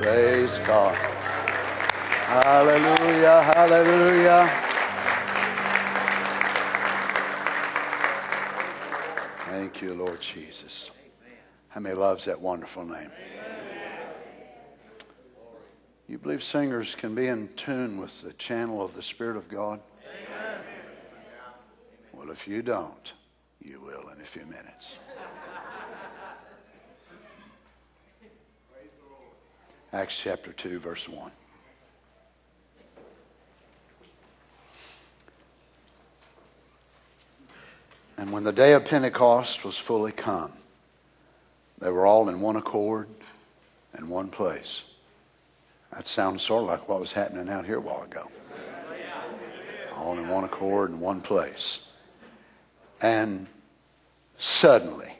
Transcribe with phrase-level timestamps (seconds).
[0.00, 0.96] Praise God.
[2.24, 4.50] Hallelujah, hallelujah.
[9.40, 10.90] Thank you, Lord Jesus.
[11.68, 13.10] How many loves that wonderful name?
[16.08, 19.80] You believe singers can be in tune with the channel of the Spirit of God?
[22.14, 23.12] Well, if you don't,
[23.60, 24.96] you will in a few minutes.
[29.92, 31.32] Acts chapter 2, verse 1.
[38.16, 40.52] And when the day of Pentecost was fully come,
[41.80, 43.08] they were all in one accord
[43.94, 44.84] and one place.
[45.92, 48.30] That sounds sort of like what was happening out here a while ago.
[49.96, 51.88] All in one accord and one place.
[53.00, 53.48] And
[54.38, 55.14] suddenly,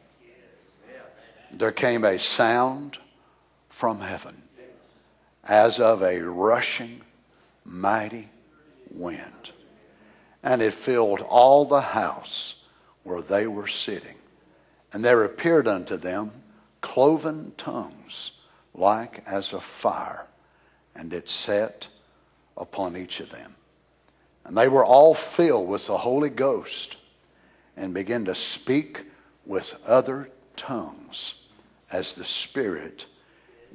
[1.51, 2.99] there came a sound
[3.69, 4.43] from heaven
[5.51, 7.01] as of a rushing,
[7.65, 8.29] mighty
[8.88, 9.51] wind.
[10.45, 12.63] And it filled all the house
[13.02, 14.15] where they were sitting.
[14.93, 16.30] And there appeared unto them
[16.80, 18.30] cloven tongues
[18.74, 20.27] like as of fire,
[20.95, 21.89] and it set
[22.57, 23.57] upon each of them.
[24.45, 26.96] And they were all filled with the Holy Ghost
[27.77, 29.05] and began to speak
[29.45, 31.46] with other tongues
[31.91, 33.07] as the Spirit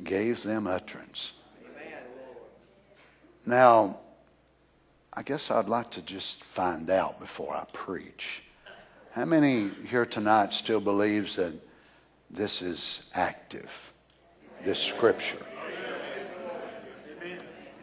[0.04, 1.34] gave them utterance.
[3.46, 4.00] Now,
[5.14, 8.44] I guess I'd like to just find out before I preach.
[9.12, 11.54] How many here tonight still believes that
[12.30, 13.94] this is active,
[14.64, 15.46] this scripture?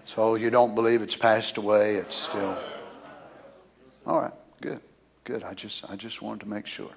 [0.04, 2.58] So you don't believe it's passed away, it's still
[4.04, 4.80] All right, good.
[5.24, 5.44] Good.
[5.44, 6.90] I just I just wanted to make sure.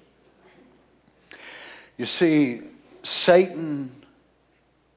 [1.96, 2.62] You see,
[3.04, 4.04] Satan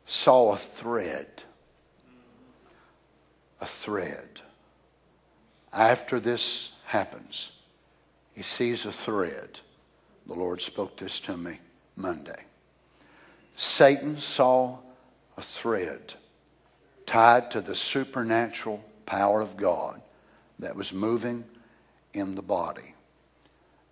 [0.05, 1.27] saw a thread.
[3.61, 4.41] A thread.
[5.71, 7.51] After this happens,
[8.33, 9.59] he sees a thread.
[10.25, 11.59] The Lord spoke this to me
[11.95, 12.43] Monday.
[13.55, 14.77] Satan saw
[15.37, 16.13] a thread
[17.05, 20.01] tied to the supernatural power of God
[20.59, 21.43] that was moving
[22.13, 22.93] in the body.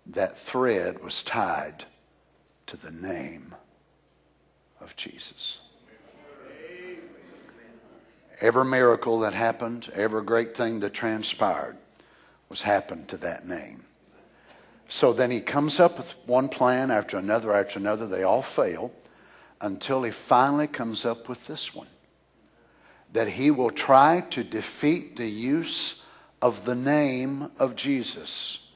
[0.06, 1.84] That thread was tied
[2.66, 3.54] to the name
[4.80, 5.58] of Jesus.
[8.40, 11.76] Every miracle that happened, every great thing that transpired
[12.48, 13.84] was happened to that name.
[14.88, 18.06] So then he comes up with one plan after another after another.
[18.06, 18.92] They all fail
[19.60, 21.88] until he finally comes up with this one
[23.12, 26.04] that he will try to defeat the use
[26.42, 28.68] of the name of Jesus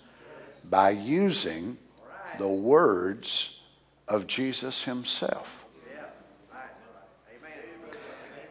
[0.69, 1.77] by using
[2.39, 3.61] the words
[4.09, 5.62] of Jesus himself.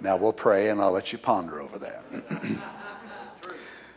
[0.01, 2.03] Now we'll pray and I'll let you ponder over that.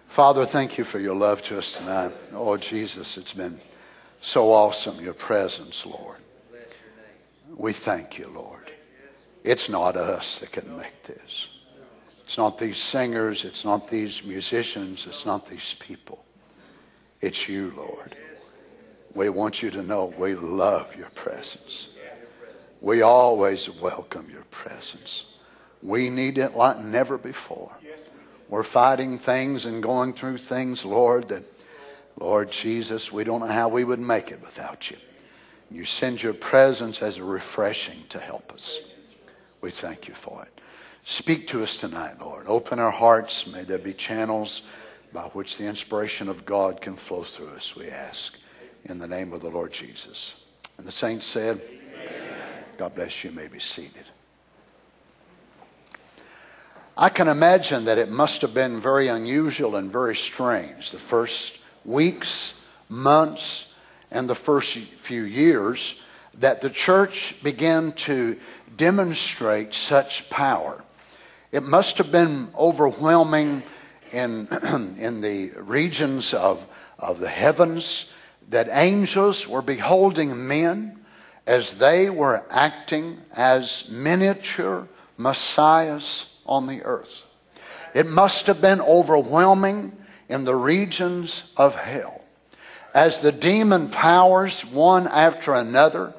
[0.09, 2.13] Father, thank you for your love to us tonight.
[2.35, 3.59] Oh, Jesus, it's been
[4.21, 6.19] so awesome, your presence, Lord.
[7.57, 8.71] We thank you, Lord.
[9.43, 11.49] It's not us that can make this.
[12.23, 16.25] It's not these singers, it's not these musicians, it's not these people.
[17.21, 18.17] It's you, Lord.
[19.15, 21.89] We want you to know we love your presence.
[22.81, 25.34] We always welcome your presence.
[25.84, 27.71] We need it like never before.
[28.49, 31.45] We're fighting things and going through things, Lord, that,
[32.19, 34.97] Lord Jesus, we don't know how we would make it without you.
[35.71, 38.91] You send your presence as a refreshing to help us.
[39.61, 40.61] We thank you for it.
[41.05, 42.47] Speak to us tonight, Lord.
[42.47, 43.47] Open our hearts.
[43.47, 44.62] May there be channels
[45.12, 48.39] by which the inspiration of God can flow through us, we ask.
[48.84, 50.44] In the name of the Lord Jesus.
[50.77, 52.39] And the saints said, Amen.
[52.77, 53.31] God bless you.
[53.31, 54.05] you may be seated.
[56.97, 61.59] I can imagine that it must have been very unusual and very strange the first
[61.84, 63.75] weeks, months,
[64.12, 66.00] and the first few years
[66.34, 68.38] that the church began to
[68.77, 70.84] demonstrate such power.
[71.50, 73.64] It must have been overwhelming
[74.12, 74.47] in,
[74.99, 76.64] in the regions of,
[76.97, 78.12] of the heavens
[78.50, 81.05] that angels were beholding men
[81.44, 84.87] as they were acting as miniature
[85.17, 87.25] messiahs on the earth.
[87.94, 89.96] It must have been overwhelming
[90.29, 92.25] in the regions of hell
[92.94, 96.14] as the demon powers, one after another,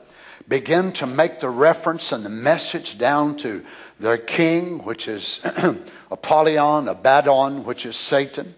[0.48, 3.64] begin to make the reference and the message down to
[4.00, 5.44] their king, which is
[6.12, 8.54] Apollyon, Abaddon, which is Satan,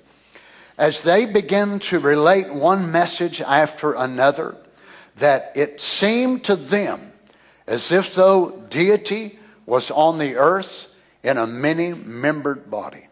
[0.78, 4.56] as they begin to relate one message after another,
[5.18, 7.14] that it seemed to them
[7.68, 10.94] as if though deity was on the earth
[11.28, 13.06] in a many membered body.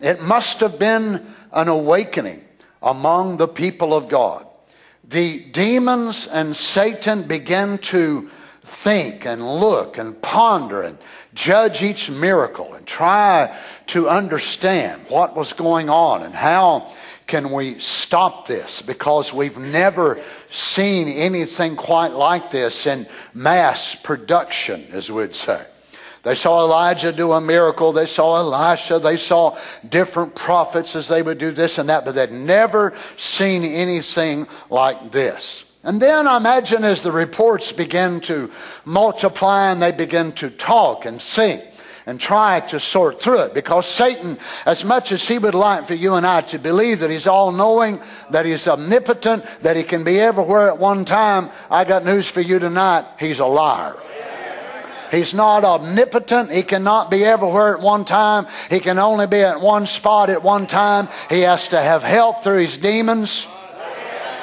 [0.00, 2.42] It must have been an awakening
[2.82, 4.46] among the people of God.
[5.06, 8.30] The demons and Satan began to
[8.62, 10.96] think and look and ponder and
[11.34, 13.54] judge each miracle and try
[13.88, 16.90] to understand what was going on and how
[17.26, 20.18] can we stop this because we've never
[20.50, 25.66] seen anything quite like this in mass production as we'd say
[26.24, 27.92] they saw Elijah do a miracle.
[27.92, 28.98] They saw Elisha.
[28.98, 33.62] They saw different prophets as they would do this and that, but they'd never seen
[33.62, 35.70] anything like this.
[35.84, 38.50] And then I imagine as the reports begin to
[38.86, 41.62] multiply and they begin to talk and think
[42.06, 45.94] and try to sort through it because Satan, as much as he would like for
[45.94, 48.00] you and I to believe that he's all knowing,
[48.30, 52.40] that he's omnipotent, that he can be everywhere at one time, I got news for
[52.40, 53.04] you tonight.
[53.18, 53.96] He's a liar.
[55.14, 56.50] He's not omnipotent.
[56.50, 58.46] He cannot be everywhere at one time.
[58.68, 61.08] He can only be at one spot at one time.
[61.30, 63.46] He has to have help through his demons.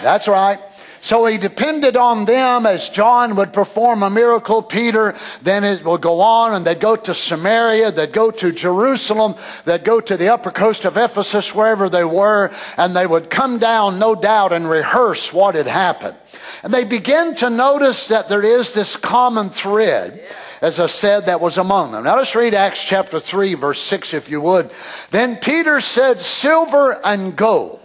[0.01, 0.59] That's right.
[1.03, 4.62] So he depended on them as John would perform a miracle.
[4.62, 9.33] Peter, then it would go on and they'd go to Samaria, they'd go to Jerusalem,
[9.65, 13.57] they'd go to the upper coast of Ephesus, wherever they were, and they would come
[13.57, 16.18] down, no doubt, and rehearse what had happened.
[16.62, 20.23] And they begin to notice that there is this common thread
[20.62, 22.04] as I said, that was among them.
[22.04, 24.72] Now let's read Acts chapter 3, verse 6, if you would.
[25.10, 27.80] Then Peter said, Silver and gold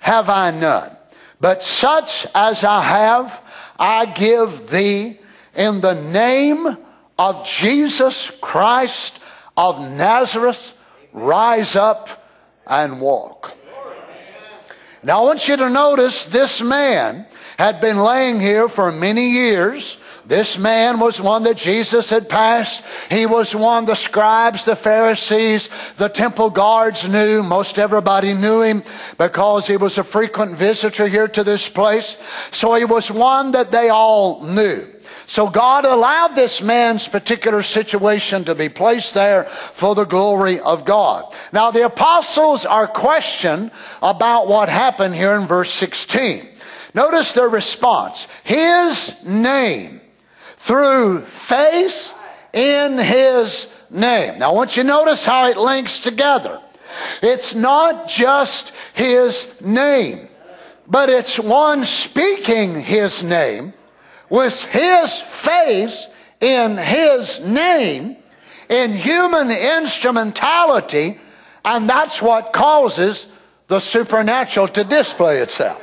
[0.00, 0.96] have I none,
[1.40, 3.44] but such as I have,
[3.78, 5.18] I give thee
[5.54, 6.78] in the name
[7.18, 9.18] of Jesus Christ
[9.56, 10.74] of Nazareth,
[11.12, 12.26] rise up
[12.66, 13.54] and walk.
[15.04, 17.26] Now I want you to notice this man
[17.58, 19.98] had been laying here for many years.
[20.32, 22.82] This man was one that Jesus had passed.
[23.10, 25.68] He was one the scribes, the Pharisees,
[25.98, 27.42] the temple guards knew.
[27.42, 28.82] Most everybody knew him
[29.18, 32.16] because he was a frequent visitor here to this place.
[32.50, 34.86] So he was one that they all knew.
[35.26, 40.86] So God allowed this man's particular situation to be placed there for the glory of
[40.86, 41.26] God.
[41.52, 43.70] Now the apostles are questioned
[44.02, 46.48] about what happened here in verse 16.
[46.94, 48.28] Notice their response.
[48.44, 50.01] His name
[50.62, 52.14] through faith
[52.52, 54.38] in his name.
[54.38, 56.60] Now, I want you to notice how it links together.
[57.20, 60.28] It's not just his name,
[60.86, 63.72] but it's one speaking his name
[64.30, 66.06] with his faith
[66.40, 68.16] in his name
[68.68, 71.18] in human instrumentality,
[71.64, 73.26] and that's what causes
[73.66, 75.82] the supernatural to display itself.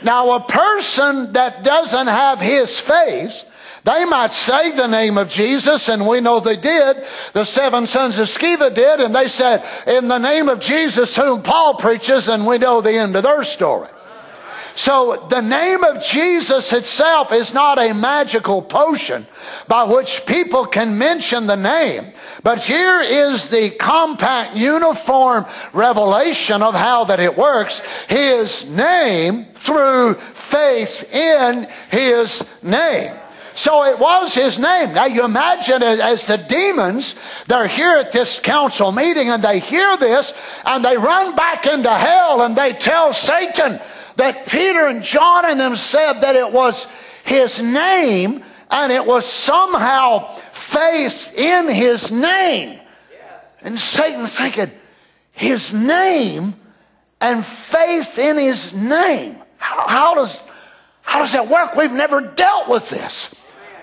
[0.00, 3.49] Now, a person that doesn't have his faith
[3.84, 7.04] they might say the name of Jesus, and we know they did.
[7.32, 11.42] The seven sons of Sceva did, and they said, In the name of Jesus, whom
[11.42, 13.88] Paul preaches, and we know the end of their story.
[14.74, 19.26] So the name of Jesus itself is not a magical potion
[19.68, 22.06] by which people can mention the name.
[22.42, 27.80] But here is the compact, uniform revelation of how that it works.
[28.08, 33.14] His name through faith in His name.
[33.52, 34.94] So it was his name.
[34.94, 39.96] Now you imagine as the demons, they're here at this council meeting and they hear
[39.96, 43.80] this and they run back into hell and they tell Satan
[44.16, 46.86] that Peter and John and them said that it was
[47.24, 52.78] his name and it was somehow faith in his name.
[53.62, 54.70] And Satan thinking,
[55.32, 56.54] his name
[57.20, 59.36] and faith in his name.
[59.58, 60.42] How, how, does,
[61.02, 61.74] how does that work?
[61.74, 63.34] We've never dealt with this.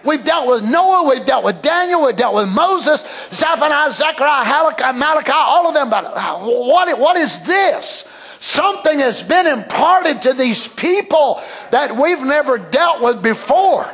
[0.03, 3.01] We've dealt with Noah, we've dealt with Daniel, we've dealt with Moses,
[3.31, 5.89] Zephaniah, Zechariah, Malachi, Malachi, all of them.
[5.89, 8.07] But uh, what, what is this?
[8.39, 13.89] Something has been imparted to these people that we've never dealt with before.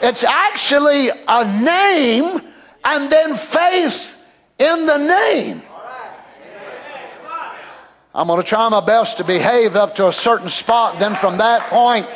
[0.00, 2.40] It's actually a name
[2.84, 4.20] and then faith
[4.58, 5.62] in the name.
[8.14, 10.98] I'm going to try my best to behave up to a certain spot.
[10.98, 12.06] Then from that point,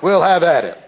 [0.00, 0.81] we'll have at it.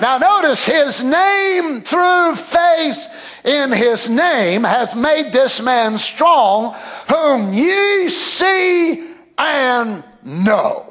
[0.00, 3.06] Now notice his name through faith
[3.44, 6.74] in his name hath made this man strong,
[7.08, 9.04] whom ye see
[9.36, 10.84] and know.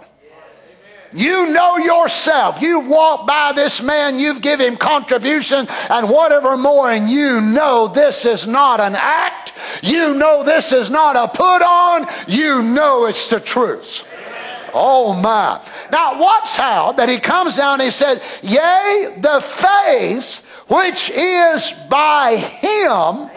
[1.13, 2.61] You know yourself.
[2.61, 7.87] You've walked by this man, you've given him contribution and whatever more, and you know
[7.87, 9.53] this is not an act.
[9.81, 12.07] You know this is not a put on.
[12.27, 14.05] You know it's the truth.
[14.74, 15.62] Oh my.
[15.91, 21.71] Now watch how that he comes down and he says, Yea, the faith which is
[21.89, 23.29] by him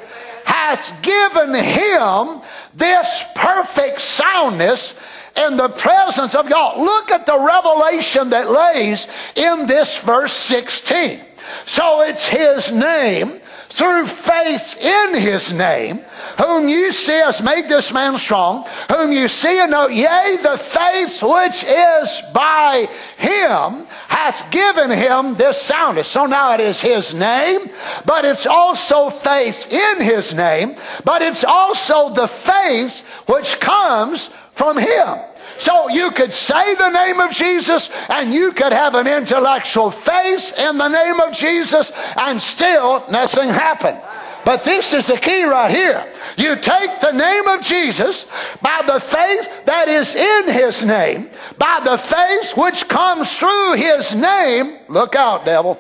[0.44, 2.40] hath given him
[2.75, 5.00] this perfect soundness
[5.37, 6.78] in the presence of God.
[6.78, 9.06] Look at the revelation that lays
[9.37, 11.20] in this verse 16.
[11.66, 16.04] So it's his name through faith in his name,
[16.38, 20.58] whom you see has made this man strong, whom you see and know, yea, the
[20.58, 26.08] faith which is by him hath given him this soundness.
[26.08, 27.70] So now it is his name,
[28.04, 30.74] but it's also faith in his name,
[31.04, 35.18] but it's also the faith which comes from him.
[35.61, 40.55] So you could say the name of Jesus and you could have an intellectual faith
[40.57, 44.00] in the name of Jesus and still nothing happened.
[44.43, 46.11] But this is the key right here.
[46.38, 48.25] You take the name of Jesus
[48.62, 54.14] by the faith that is in his name, by the faith which comes through his
[54.14, 54.79] name.
[54.88, 55.79] Look out, devil.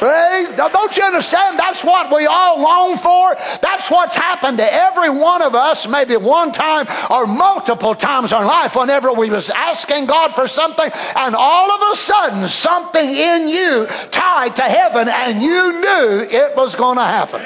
[0.00, 1.58] Don't you understand?
[1.58, 3.34] That's what we all long for.
[3.60, 8.44] That's what's happened to every one of us, maybe one time or multiple times in
[8.44, 13.48] life, whenever we was asking God for something, and all of a sudden something in
[13.48, 17.42] you tied to heaven, and you knew it was going to happen.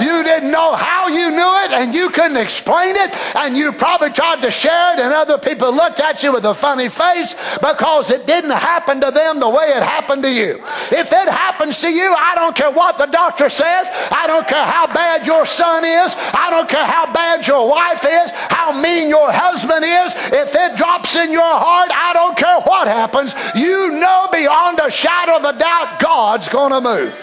[0.00, 4.10] You didn't know how you knew it, and you couldn't explain it, and you probably
[4.10, 8.10] tried to share it, and other people looked at you with a funny face because
[8.10, 10.62] it didn't happen to them the way it happened to you.
[10.90, 13.88] If it happens to you, I don't care what the doctor says.
[14.10, 16.14] I don't care how bad your son is.
[16.16, 20.14] I don't care how bad your wife is, how mean your husband is.
[20.32, 23.34] If it drops in your heart, I don't care what happens.
[23.54, 27.14] You know beyond a shadow of a doubt God's going to move.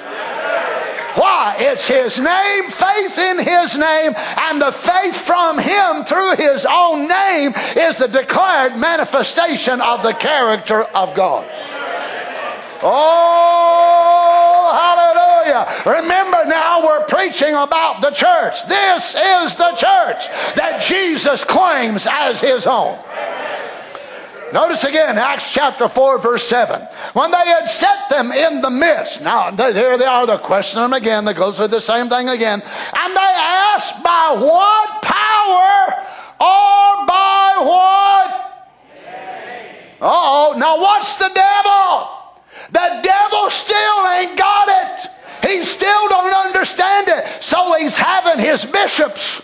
[1.18, 1.56] Why?
[1.58, 7.08] It's His name, faith in His name, and the faith from Him through His own
[7.08, 11.50] name is the declared manifestation of the character of God.
[12.84, 14.07] Oh,
[15.66, 16.02] hallelujah.
[16.02, 18.68] Remember now, we're preaching about the church.
[18.68, 23.00] This is the church that Jesus claims as his own.
[24.54, 26.82] Notice again, Acts chapter 4, verse 7.
[27.14, 30.94] When they had set them in the midst, now here they are, they're questioning them
[30.94, 35.94] again, they go through the same thing again, and they asked, by what power
[36.40, 38.44] or by what?
[40.00, 42.10] oh, now what's the devil?
[42.72, 45.12] The devil still ain't got it.
[45.46, 47.44] He still don't understand it.
[47.44, 49.44] So he's having his bishops.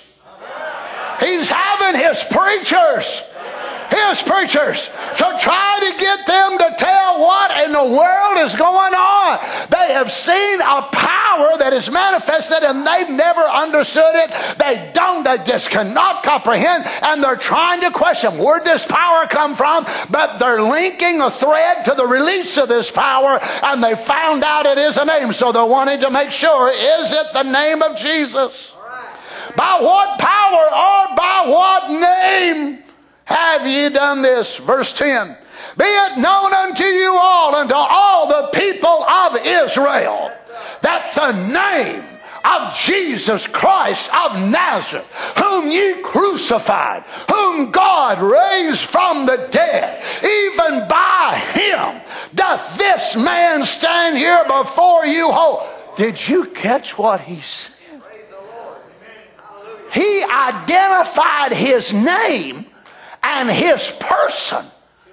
[1.20, 3.22] He's having his preachers
[3.94, 6.93] his preachers to try to get them to tell
[7.24, 9.40] what in the world is going on.
[9.70, 14.58] They have seen a power that is manifested and they've never understood it.
[14.58, 19.56] They don't, they just cannot comprehend and they're trying to question where'd this power come
[19.56, 19.86] from?
[20.10, 24.66] But they're linking a thread to the release of this power and they found out
[24.66, 25.32] it is a name.
[25.32, 28.76] So they're wanting to make sure is it the name of Jesus?
[29.56, 32.84] By what power or by what name?
[33.26, 34.58] have ye done this?
[34.58, 35.38] Verse 10
[35.78, 40.32] Be it known unto you all, and to all the people of Israel,
[40.82, 42.04] that the name
[42.46, 50.88] of Jesus Christ of Nazareth, whom ye crucified, whom God raised from the dead, even
[50.88, 52.02] by him
[52.36, 55.68] doth this man stand here before you whole.
[55.96, 57.72] Did you catch what he said?
[59.94, 62.66] He identified his name
[63.22, 64.66] and his person.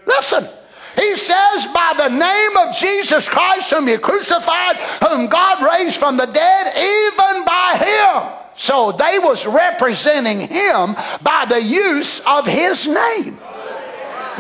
[0.06, 0.48] Listen,
[0.96, 4.76] he says, by the name of Jesus Christ, whom you crucified,
[5.06, 8.32] whom God raised from the dead, even by him.
[8.54, 13.38] So they was representing him by the use of his name.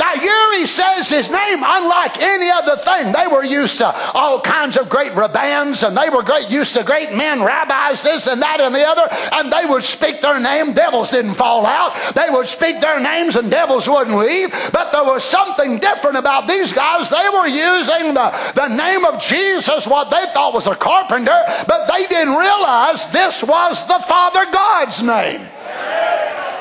[0.00, 3.12] Now, here he says his name, unlike any other thing.
[3.12, 6.82] They were used to all kinds of great rabbans, and they were great, used to
[6.82, 10.72] great men, rabbis, this and that and the other, and they would speak their name.
[10.72, 11.92] Devils didn't fall out.
[12.14, 14.50] They would speak their names, and devils wouldn't leave.
[14.72, 17.10] But there was something different about these guys.
[17.10, 21.86] They were using the, the name of Jesus, what they thought was a carpenter, but
[21.92, 25.46] they didn't realize this was the Father God's name.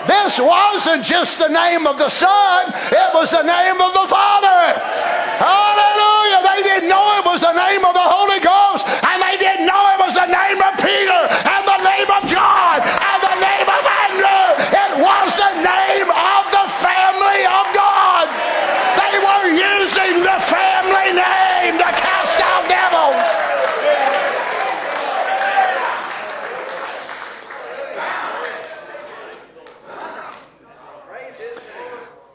[0.09, 4.73] This wasn't just the name of the Son, it was the name of the Father.
[5.37, 6.41] Hallelujah.
[6.49, 8.38] They didn't know it was the name of the Holy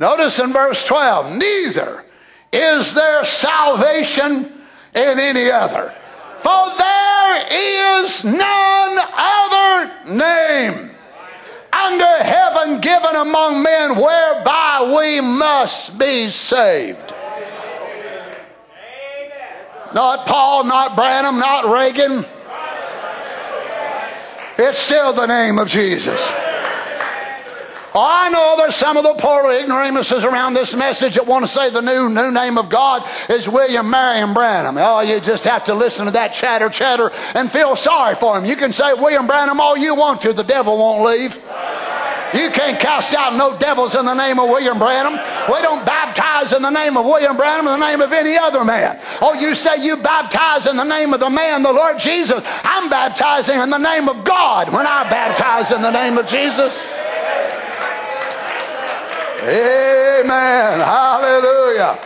[0.04, 2.04] Notice in verse 12, neither
[2.52, 4.44] is there salvation
[4.94, 5.94] in any other.
[6.36, 10.90] For there is none other name
[11.72, 17.14] under heaven given among men whereby we must be saved.
[19.94, 22.26] Not Paul, not Branham, not Reagan.
[24.58, 26.43] It's still the name of Jesus.
[27.96, 31.46] Oh, I know there's some of the poor ignoramuses around this message that want to
[31.46, 34.76] say the new new name of God is William Marion Branham.
[34.78, 38.46] Oh, you just have to listen to that chatter, chatter, and feel sorry for him.
[38.46, 41.36] You can say William Branham all you want to, the devil won't leave.
[42.34, 45.12] You can't cast out no devils in the name of William Branham.
[45.46, 48.64] We don't baptize in the name of William Branham, in the name of any other
[48.64, 48.98] man.
[49.22, 52.42] Oh, you say you baptize in the name of the man, the Lord Jesus.
[52.64, 56.84] I'm baptizing in the name of God when I baptize in the name of Jesus.
[59.44, 60.80] Amen.
[60.80, 61.98] Hallelujah.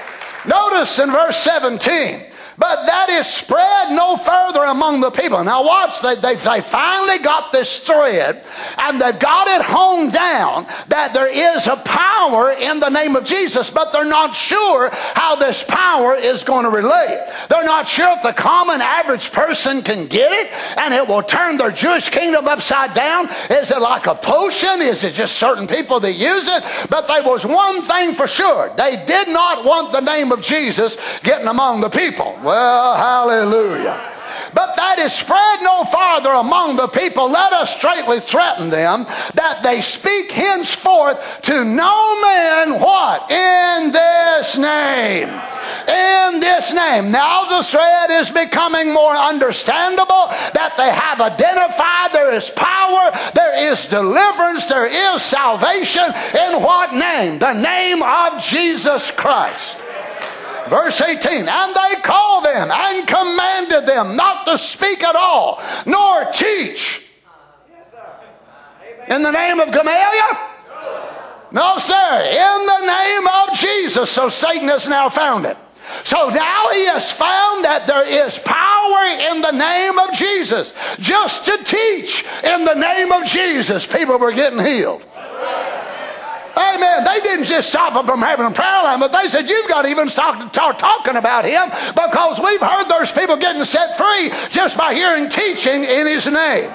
[0.47, 2.28] Notice in verse 17
[2.59, 5.43] but that is spread no further among the people.
[5.45, 8.45] Now, watch, they, they, they finally got this thread
[8.79, 13.25] and they've got it honed down that there is a power in the name of
[13.25, 17.25] Jesus, but they're not sure how this power is going to relate.
[17.49, 21.59] They're not sure if the common average person can get it and it will turn
[21.59, 23.29] their Jewish kingdom upside down.
[23.51, 24.83] Is it like a potion?
[24.83, 26.65] Is it just certain people that use it?
[26.91, 28.75] But there was one thing for sure.
[28.77, 32.37] They did not want the name of Jesus getting among the people.
[32.49, 34.01] Well, hallelujah.
[34.55, 37.29] But that is spread no farther among the people.
[37.29, 43.31] Let us straightly threaten them that they speak henceforth to no man what?
[43.31, 45.29] In this name.
[45.29, 47.11] In this name.
[47.13, 53.71] Now the thread is becoming more understandable that they have identified there is power, there
[53.71, 56.09] is deliverance, there is salvation.
[56.33, 57.39] In what name?
[57.39, 59.77] The name of Jesus Christ.
[60.69, 66.25] Verse 18, and they called them and commanded them not to speak at all, nor
[66.33, 67.07] teach.
[69.09, 70.49] In the name of Gamaliel?
[71.51, 72.21] No, sir.
[72.31, 74.11] In the name of Jesus.
[74.11, 75.57] So Satan has now found it.
[76.05, 80.75] So now he has found that there is power in the name of Jesus.
[80.99, 85.03] Just to teach in the name of Jesus, people were getting healed.
[86.59, 87.05] Amen.
[87.05, 89.83] They didn't just stop them from having a prayer line, but they said, You've got
[89.83, 94.31] to even start, start talking about him because we've heard there's people getting set free
[94.51, 96.71] just by hearing teaching in his name.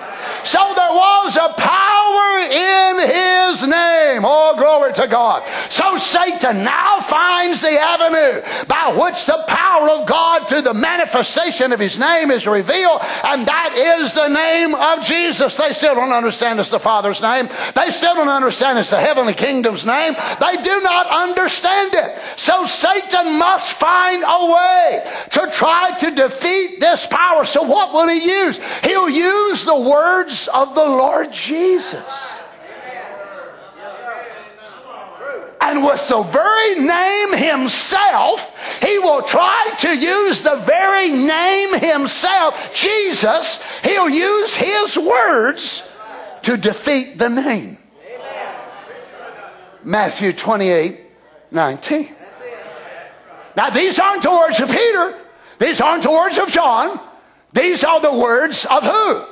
[0.46, 4.24] So there was a power in his name.
[4.26, 5.48] Oh, glory to God.
[5.70, 11.72] So Satan now finds the avenue by which the power of God through the manifestation
[11.72, 15.58] of his name is revealed, and that is the name of Jesus.
[15.58, 17.48] They still don't understand it's the Father's name.
[17.76, 19.34] They still don't understand it's the heavenly
[19.82, 20.14] name.
[20.40, 22.18] They do not understand it.
[22.38, 27.46] So Satan must find a way to try to defeat this power.
[27.46, 28.62] So what will he use?
[28.84, 32.42] He'll use the words of the Lord Jesus.
[35.64, 42.76] And with the very name himself, he will try to use the very name himself,
[42.76, 45.90] Jesus, he'll use his words
[46.44, 47.78] to defeat the name.
[49.84, 51.00] Matthew 28
[51.52, 52.16] 19.
[53.56, 55.20] Now, these aren't the words of Peter.
[55.60, 57.00] These aren't the words of John.
[57.54, 59.26] These are the words of who?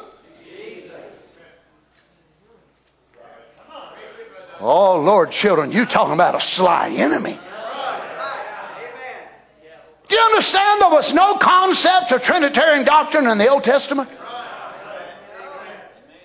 [4.60, 7.40] Oh, Lord, children, you talking about a sly enemy.
[10.08, 14.10] Do you understand there was no concept of Trinitarian doctrine in the Old Testament?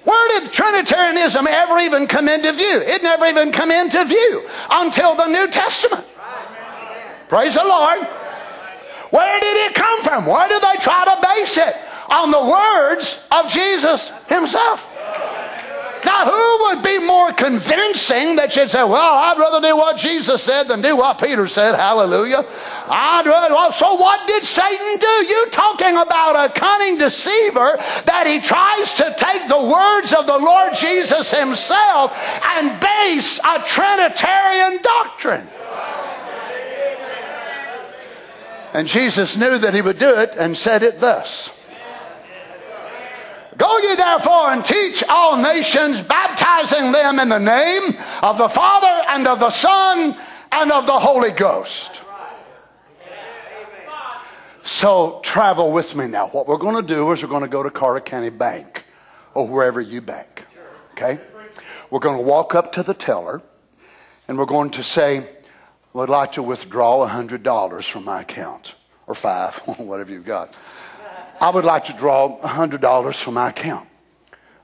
[0.07, 2.81] Where did Trinitarianism ever even come into view?
[2.81, 6.07] It never even come into view until the New Testament.
[7.29, 8.07] Praise the Lord.
[9.11, 10.27] Where did it come from?
[10.27, 11.75] Where did they try to base it?
[12.09, 14.96] On the words of Jesus himself.
[16.07, 20.41] Now, who would be more convincing that you'd say, Well, I'd rather do what Jesus
[20.41, 21.75] said than do what Peter said?
[21.75, 22.47] Hallelujah.
[22.87, 25.27] I'd rather, well, so what did Satan do?
[25.27, 30.39] You talking about a cunning deceiver that he tries to take the words of the
[30.39, 32.17] Lord Jesus himself
[32.55, 35.49] and base a Trinitarian doctrine.
[38.73, 41.56] And Jesus knew that he would do it and said it thus.
[43.57, 49.05] Go ye therefore and teach all nations, baptizing them in the name of the Father
[49.09, 50.17] and of the Son
[50.53, 52.03] and of the Holy Ghost.
[54.63, 56.27] So travel with me now.
[56.29, 58.85] What we're going to do is we're going to go to Carter County Bank
[59.33, 60.45] or wherever you bank.
[60.93, 61.19] Okay?
[61.91, 63.43] We're going to walk up to the teller
[64.27, 65.25] and we're going to say, I
[65.93, 68.75] Would like to withdraw $100 from my account
[69.07, 70.57] or five, whatever you've got.
[71.41, 73.89] I would like to draw $100 from my account.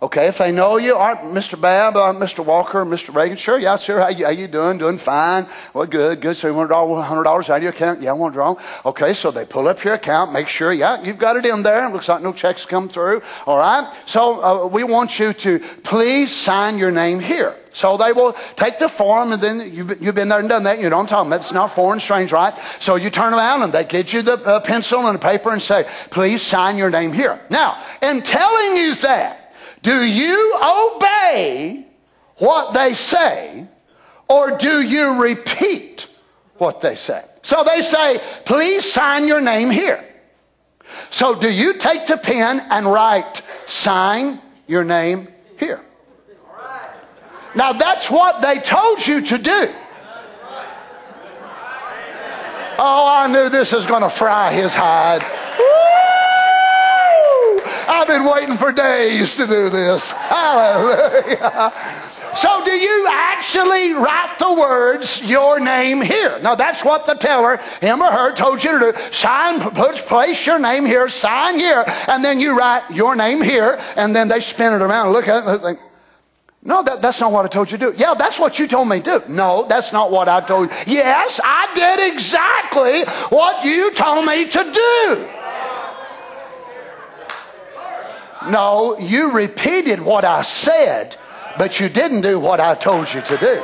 [0.03, 1.59] Okay, if they know you, aren't Mr.
[1.59, 2.45] Babb, uh, Mr.
[2.45, 3.15] Walker, Mr.
[3.15, 3.37] Reagan?
[3.37, 4.01] Sure, yeah, sure.
[4.01, 4.77] How you, how you doing?
[4.77, 5.47] Doing fine.
[5.73, 6.37] Well, good, good.
[6.37, 8.03] So you want to draw $100 out of your account?
[8.03, 8.57] Yeah, I want to draw.
[8.85, 11.89] Okay, so they pull up your account, make sure, yeah, you've got it in there.
[11.89, 13.23] Looks like no checks come through.
[13.47, 13.89] All right.
[14.05, 17.55] So uh, we want you to please sign your name here.
[17.71, 20.81] So they will take the form, and then you've, you've been there and done that.
[20.81, 21.43] You know what I'm talking about.
[21.43, 22.59] It's not foreign, strange, right?
[22.81, 25.63] So you turn around and they get you the uh, pencil and the paper and
[25.63, 27.41] say, please sign your name here.
[27.51, 29.42] Now, in telling you that,
[29.83, 31.87] do you obey
[32.37, 33.67] what they say
[34.29, 36.09] or do you repeat
[36.57, 37.25] what they say?
[37.43, 40.05] So they say, please sign your name here.
[41.11, 45.81] So do you take the pen and write, sign your name here?
[47.55, 49.75] Now that's what they told you to do.
[52.79, 55.23] Oh, I knew this was going to fry his hide.
[58.03, 60.11] I've been waiting for days to do this.
[60.11, 61.73] Hallelujah.
[62.35, 66.37] So, do you actually write the words, your name here?
[66.43, 69.13] Now, that's what the teller, him or her, told you to do.
[69.13, 73.79] Sign, put, place your name here, sign here, and then you write your name here,
[73.95, 75.79] and then they spin it around and look at it and think,
[76.65, 77.97] no, that, that's not what I told you to do.
[77.97, 79.33] Yeah, that's what you told me to do.
[79.33, 80.95] No, that's not what I told you.
[80.95, 85.29] Yes, I did exactly what you told me to do.
[88.51, 91.17] No, you repeated what I said,
[91.59, 93.63] but you didn't do what I told you to do.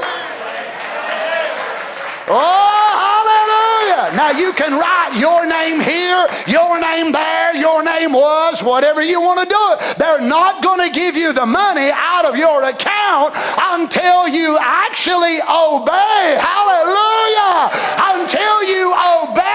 [2.31, 4.17] Oh, hallelujah.
[4.17, 9.21] Now you can write your name here, your name there, your name was, whatever you
[9.21, 9.99] want to do it.
[9.99, 15.41] They're not going to give you the money out of your account until you actually
[15.41, 16.37] obey.
[16.37, 17.71] Hallelujah.
[18.12, 19.48] Until you obey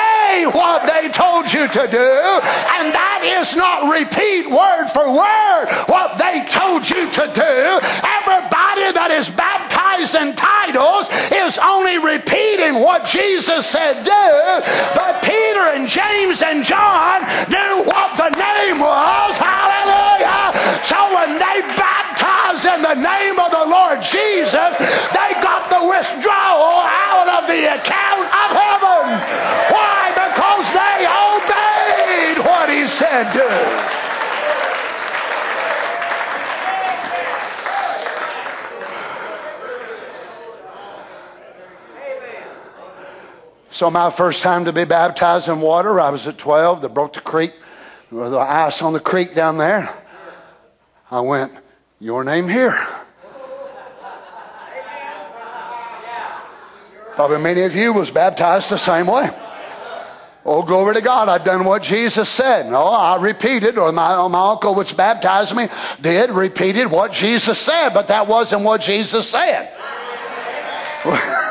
[0.46, 2.12] what they told you to do.
[2.80, 7.56] And that is not repeat word for word what they told you to do.
[8.04, 14.34] Everybody that is baptized in titles is only repeating what Jesus said do.
[14.98, 19.38] But Peter and James and John knew what the name was.
[19.38, 20.56] Hallelujah.
[20.84, 24.72] So when they baptized in the name of the Lord Jesus,
[25.14, 29.22] they got the withdrawal out of the account of heaven.
[29.72, 30.12] Why?
[30.14, 33.40] Because they obeyed what he said do.
[43.72, 46.82] So my first time to be baptized in water, I was at 12.
[46.82, 47.54] They broke the creek,
[48.12, 49.90] the ice on the creek down there.
[51.10, 51.54] I went,
[52.00, 52.86] your name here.
[57.16, 59.30] Probably many of you was baptized the same way.
[60.46, 61.30] Oh, glory to God.
[61.30, 62.70] I've done what Jesus said.
[62.70, 65.68] No, I repeated, or my, or my uncle which baptized me
[66.02, 69.72] did, repeated what Jesus said, but that wasn't what Jesus said.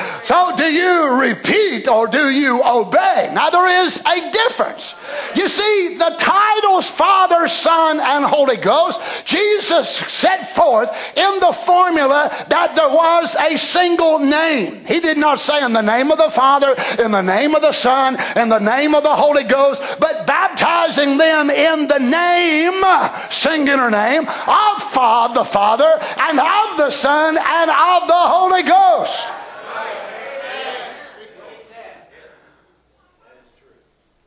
[0.30, 3.32] so, do you repeat or do you obey?
[3.34, 4.94] Now, there is a difference.
[5.34, 12.30] You see, the titles Father, Son, and Holy Ghost, Jesus set forth in the formula
[12.48, 14.84] that there was a single name.
[14.84, 17.72] He did not say in the name of the Father, in the name of the
[17.72, 22.84] Son, in the name of the Holy Ghost, but baptizing them in the name,
[23.32, 29.39] singular name, of Father, the Father, and of the Son, and of the Holy Ghost.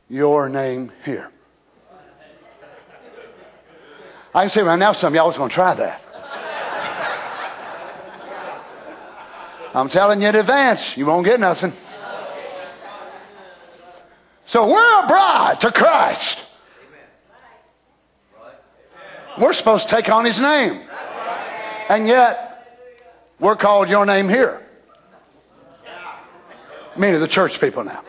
[0.08, 1.30] Your name here.
[4.34, 6.00] I can say right now, some of y'all was going to try that.
[9.74, 11.72] I'm telling you in advance, you won't get nothing.
[14.44, 16.48] So we're a bride to Christ.
[19.38, 20.80] We're supposed to take on his name.
[21.88, 22.94] And yet,
[23.40, 24.60] we're called your name here.
[26.96, 28.04] Meaning the church people now.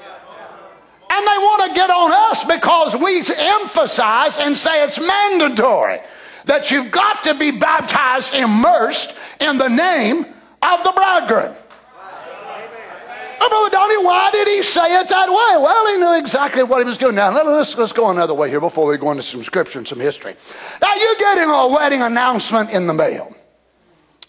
[1.15, 5.99] And they want to get on us because we emphasize and say it's mandatory
[6.43, 10.25] that you've got to be baptized, immersed in the name
[10.61, 11.55] of the bridegroom.
[13.39, 15.63] Oh, Brother Donnie, why did he say it that way?
[15.63, 17.15] Well, he knew exactly what he was doing.
[17.15, 19.99] Now, let's, let's go another way here before we go into some scripture and some
[19.99, 20.35] history.
[20.81, 23.33] Now, you're getting a wedding announcement in the mail.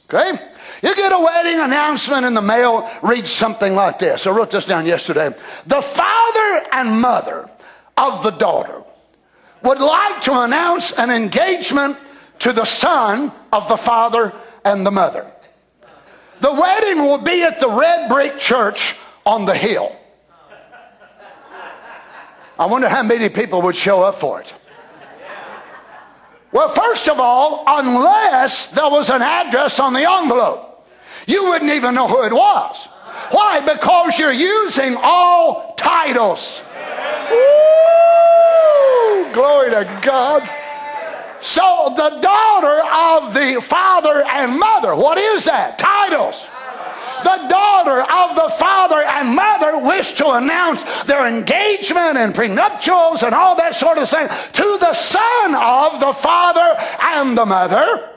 [0.08, 0.38] Okay?
[0.86, 4.24] You get a wedding announcement in the mail, reads something like this.
[4.24, 5.34] I wrote this down yesterday.
[5.66, 7.50] The father and mother
[7.96, 8.84] of the daughter
[9.64, 11.96] would like to announce an engagement
[12.38, 14.32] to the son of the father
[14.64, 15.28] and the mother.
[16.40, 19.90] The wedding will be at the red brick church on the hill.
[22.60, 24.54] I wonder how many people would show up for it.
[26.52, 30.65] Well, first of all, unless there was an address on the envelope,
[31.26, 32.88] you wouldn't even know who it was.
[33.30, 33.60] Why?
[33.60, 36.62] Because you're using all titles.
[37.30, 37.36] Ooh,
[39.32, 40.48] glory to God.
[41.40, 42.82] So the daughter
[43.22, 45.78] of the father and mother, what is that?
[45.78, 46.48] Titles
[47.26, 53.34] the daughter of the father and mother wish to announce their engagement and prenuptials and
[53.34, 58.15] all that sort of thing to the son of the father and the mother.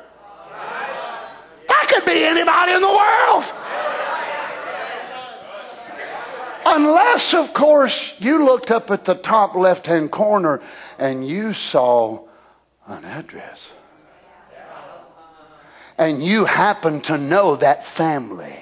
[1.90, 3.44] Could be anybody in the world.
[6.66, 10.62] Unless, of course, you looked up at the top left hand corner
[11.00, 12.28] and you saw
[12.86, 13.68] an address.
[15.98, 18.56] And you happen to know that family.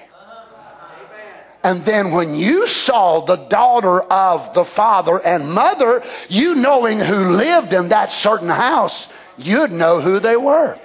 [1.62, 7.36] And then when you saw the daughter of the father and mother, you knowing who
[7.36, 10.78] lived in that certain house, you'd know who they were.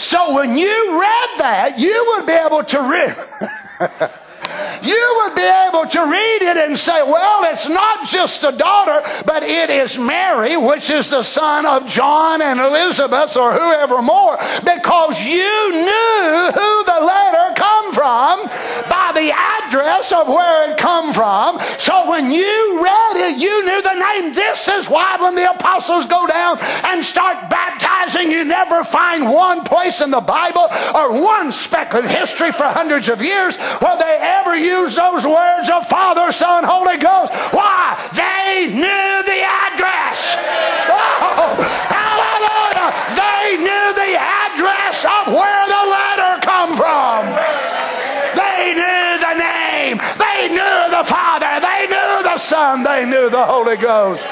[0.00, 4.10] So when you read that, you would be able to read.
[4.82, 9.00] you would be able to read it and say, well, it's not just a daughter,
[9.26, 14.38] but it is Mary, which is the son of John and Elizabeth or whoever more,
[14.64, 18.46] because you knew who the letter come from
[18.88, 21.60] by the address of where it come from.
[21.78, 24.34] So when you read it, you knew the name.
[24.34, 29.64] This is why when the apostles go down and start baptizing, you never find one
[29.64, 34.18] place in the Bible or one speck of history for hundreds of years where they
[34.38, 37.32] ever use those words of Father, Son, Holy Ghost.
[37.52, 37.98] Why?
[38.14, 40.36] They knew the address.
[40.86, 41.54] Oh,
[41.90, 42.88] hallelujah.
[43.18, 47.26] They knew the address of where the letter come from.
[48.34, 49.98] They knew the name.
[50.18, 51.60] They knew the Father.
[51.60, 52.82] They knew the Son.
[52.82, 54.22] They knew the Holy Ghost.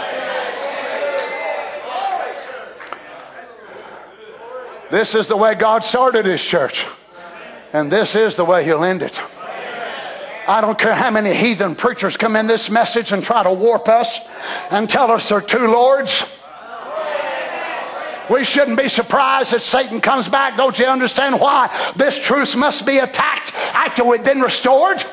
[4.90, 6.86] This is the way God started His church.
[7.72, 9.20] And this is the way He'll end it.
[10.48, 13.86] I don't care how many heathen preachers come in this message and try to warp
[13.86, 14.18] us
[14.70, 16.36] and tell us there are two Lords.
[18.30, 20.56] We shouldn't be surprised that Satan comes back.
[20.56, 25.04] Don't you understand why this truth must be attacked after we've been restored?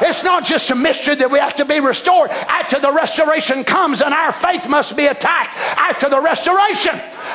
[0.00, 4.00] It's not just a mystery that we have to be restored after the restoration comes,
[4.00, 6.92] and our faith must be attacked after the restoration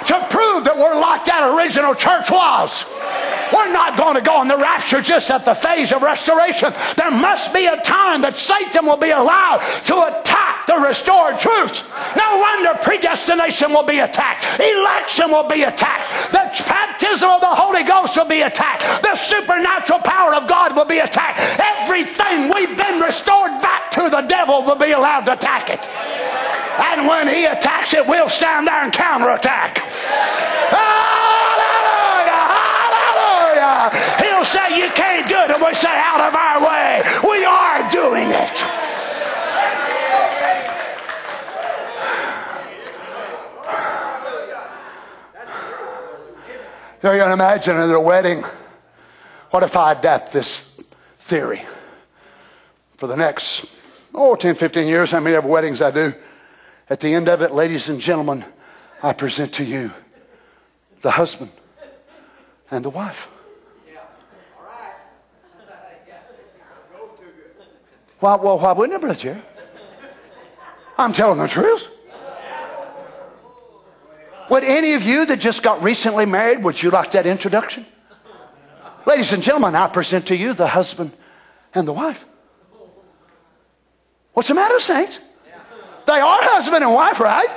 [0.07, 2.85] to prove that we're like that original church was.
[3.51, 6.71] We're not going to go in the rapture just at the phase of restoration.
[6.95, 9.59] There must be a time that Satan will be allowed
[9.91, 11.83] to attack the restored truth.
[12.15, 17.83] No wonder predestination will be attacked, election will be attacked, the baptism of the Holy
[17.83, 21.39] Ghost will be attacked, the supernatural power of God will be attacked.
[21.59, 25.79] Everything we've been restored back to, the devil will be allowed to attack it.
[26.79, 29.77] And when he attacks it, we'll stand there and counterattack.
[30.69, 31.11] Hallelujah!
[33.01, 33.91] Hallelujah!
[34.23, 35.51] He'll say, You can't do it.
[35.51, 37.03] And we say, Out of our way.
[37.23, 38.63] We are doing it.
[47.03, 48.43] You can imagine at a wedding,
[49.49, 50.79] what if I adapt this
[51.19, 51.63] theory
[53.01, 53.65] for the next,
[54.13, 56.13] oh, 10, 15 years, how many of weddings I do?
[56.87, 58.45] At the end of it, ladies and gentlemen,
[59.01, 59.89] I present to you
[61.01, 61.49] the husband
[62.69, 63.27] and the wife.
[68.19, 69.41] Why, well, why wouldn't it, Brother Jerry?
[70.95, 71.87] I'm telling the truth.
[74.51, 77.83] Would any of you that just got recently married, would you like that introduction?
[79.07, 81.13] Ladies and gentlemen, I present to you the husband
[81.73, 82.27] and the wife.
[84.33, 85.19] What's the matter, saints?
[86.07, 87.49] They are husband and wife, right?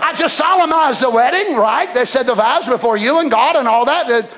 [0.00, 1.92] I just solemnized the wedding, right?
[1.94, 4.28] They said the vows before you and God and all that.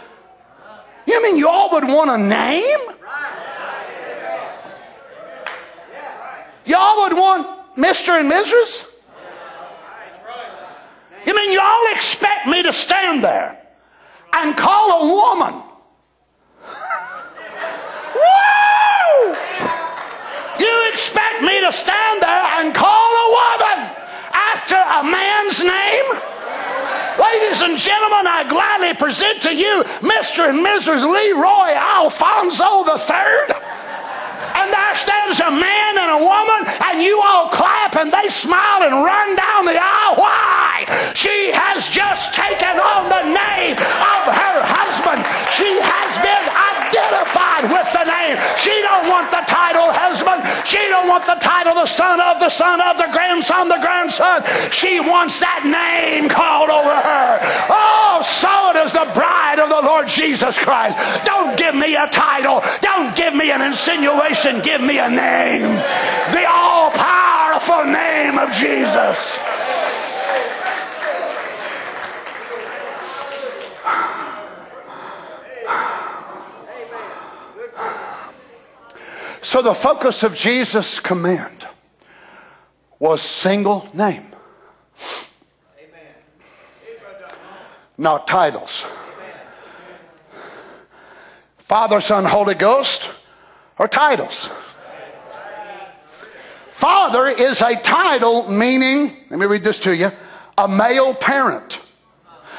[1.07, 2.79] You mean you all would want a name?
[6.67, 8.19] Y'all would want Mr.
[8.19, 8.91] and Mrs.?
[11.27, 13.59] You mean y'all expect me to stand there
[14.35, 15.63] and call a woman?
[18.15, 19.35] Woo!
[20.59, 23.91] You expect me to stand there and call a woman
[24.33, 26.07] after a man's name?
[27.19, 30.51] Ladies and gentlemen, I gladly present to you Mr.
[30.51, 31.03] and Mrs.
[31.03, 33.55] Leroy Alfonso III.
[34.55, 38.83] And there stands a man and a woman, and you all clap and they smile
[38.87, 40.15] and run down the aisle.
[40.15, 40.87] Why?
[41.15, 45.27] She has just taken on the name of her husband.
[45.51, 46.47] She has been
[46.91, 48.37] identified with the name.
[48.59, 50.45] She don't want the title husband.
[50.67, 54.43] She don't want the title the son of the son of the grandson the grandson.
[54.71, 57.39] She wants that name called over her.
[57.71, 60.97] Oh, so does the bride of the Lord Jesus Christ.
[61.25, 62.63] Don't give me a title.
[62.81, 64.61] Don't give me an insinuation.
[64.61, 65.77] Give me a name.
[66.33, 69.39] The all powerful name of Jesus.
[79.45, 81.67] So the focus of Jesus' command
[82.99, 84.27] was single name.
[87.99, 88.87] Not titles.
[91.59, 93.11] Father, Son, Holy Ghost
[93.79, 94.49] are titles.
[96.71, 100.11] Father is a title meaning, let me read this to you,
[100.57, 101.81] a male parent.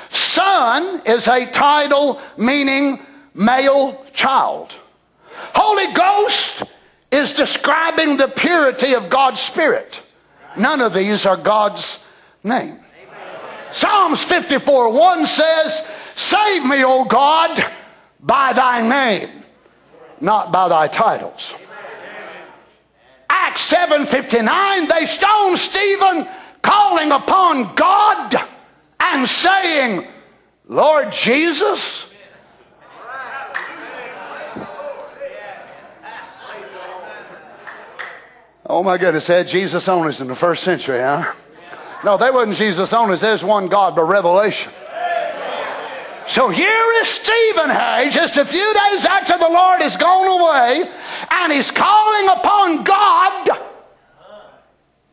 [0.10, 3.00] Son is a title meaning
[3.34, 4.76] male child.
[5.54, 6.64] Holy Ghost
[7.16, 10.02] is describing the purity of God's Spirit.
[10.58, 12.06] None of these are God's
[12.44, 12.80] name.
[13.72, 17.64] Psalms 54 1 says, Save me, O God,
[18.20, 19.30] by thy name,
[20.22, 21.56] not by thy titles.
[23.30, 26.28] Acts 7:59 they stoned Stephen
[26.62, 28.36] calling upon God
[29.00, 30.08] and saying,
[30.68, 32.10] "Lord Jesus,
[38.68, 41.34] Oh my goodness, they had Jesus owners in the first century, huh?
[42.04, 43.22] No, they wasn't Jesus owners.
[43.22, 44.72] There's one God by revelation.
[46.28, 50.92] So here is Stephen Hay, just a few days after the Lord has gone away,
[51.30, 53.50] and he's calling upon God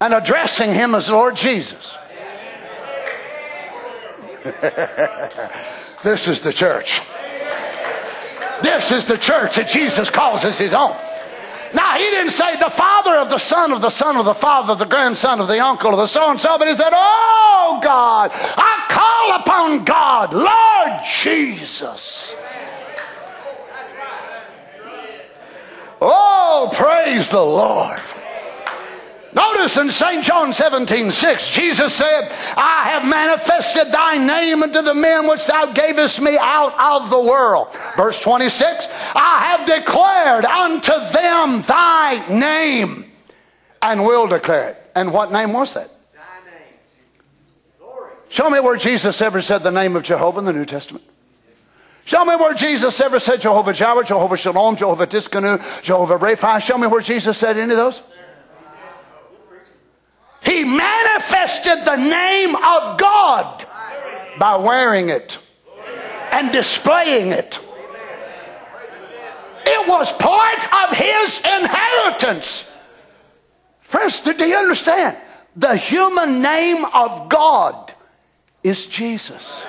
[0.01, 1.97] and addressing him as Lord Jesus.
[6.03, 7.03] this is the church.
[8.63, 10.97] This is the church that Jesus calls as his own.
[11.75, 14.75] Now, he didn't say the father of the son of the son of the father,
[14.75, 18.31] the grandson of the uncle of the so and so, but he said, Oh God,
[18.35, 22.35] I call upon God, Lord Jesus.
[26.01, 28.01] Oh, praise the Lord.
[29.35, 30.23] Notice in St.
[30.23, 35.73] John 17, 6, Jesus said, I have manifested thy name unto the men which thou
[35.73, 37.69] gavest me out of the world.
[37.97, 43.11] Verse 26, I have declared unto them thy name
[43.81, 44.91] and will declare it.
[44.95, 45.89] And what name was that?
[46.13, 47.99] Thy name.
[48.29, 51.05] Show me where Jesus ever said the name of Jehovah in the New Testament.
[52.05, 56.61] Show me where Jesus ever said Jehovah Jireh, Jehovah Shalom, Jehovah Tsidkenu, Jehovah Rapha.
[56.61, 58.03] Show me where Jesus said any of those.
[60.45, 63.65] He manifested the name of God
[64.39, 65.39] by wearing it
[66.33, 67.59] and displaying it.
[69.65, 72.71] It was part of his inheritance.
[73.83, 75.17] Friends, do you understand?
[75.55, 77.93] The human name of God
[78.65, 79.63] is Jesus.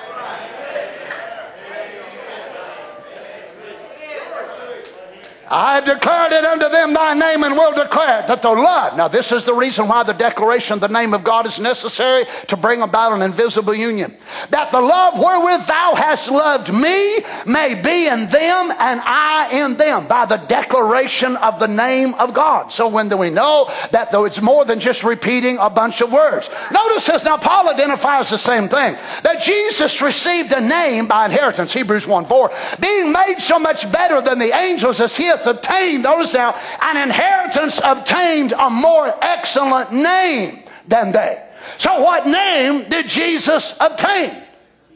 [5.48, 8.96] I have declared it unto them thy name and will declare it, that the love.
[8.96, 12.24] Now, this is the reason why the declaration of the name of God is necessary
[12.48, 14.16] to bring about an invisible union.
[14.50, 19.76] That the love wherewith thou hast loved me may be in them and I in
[19.76, 22.72] them by the declaration of the name of God.
[22.72, 26.10] So when do we know that though it's more than just repeating a bunch of
[26.10, 26.48] words?
[26.72, 31.72] Notice this now, Paul identifies the same thing that Jesus received a name by inheritance,
[31.72, 36.34] Hebrews 1 4, being made so much better than the angels as he obtained, notice
[36.34, 41.42] now, an inheritance obtained a more excellent name than they.
[41.78, 44.42] So, what name did Jesus obtain?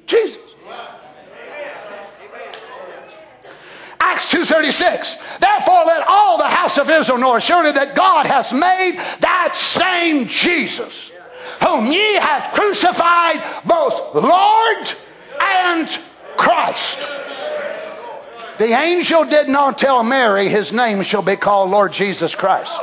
[0.07, 0.39] Jesus.
[4.01, 8.97] Acts 2.36 Therefore let all the house of Israel know surely that God has made
[9.21, 11.11] that same Jesus
[11.63, 14.93] whom ye have crucified both Lord
[15.41, 15.99] and
[16.37, 17.01] Christ.
[18.59, 22.79] The angel did not tell Mary his name shall be called Lord Jesus Christ.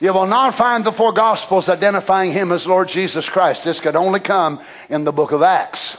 [0.00, 3.64] You will not find the four Gospels identifying him as Lord Jesus Christ.
[3.64, 5.98] This could only come in the book of Acts.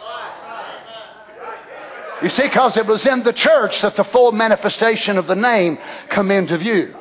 [2.24, 5.78] You see, because it was in the church that the full manifestation of the name
[6.10, 6.96] come into view.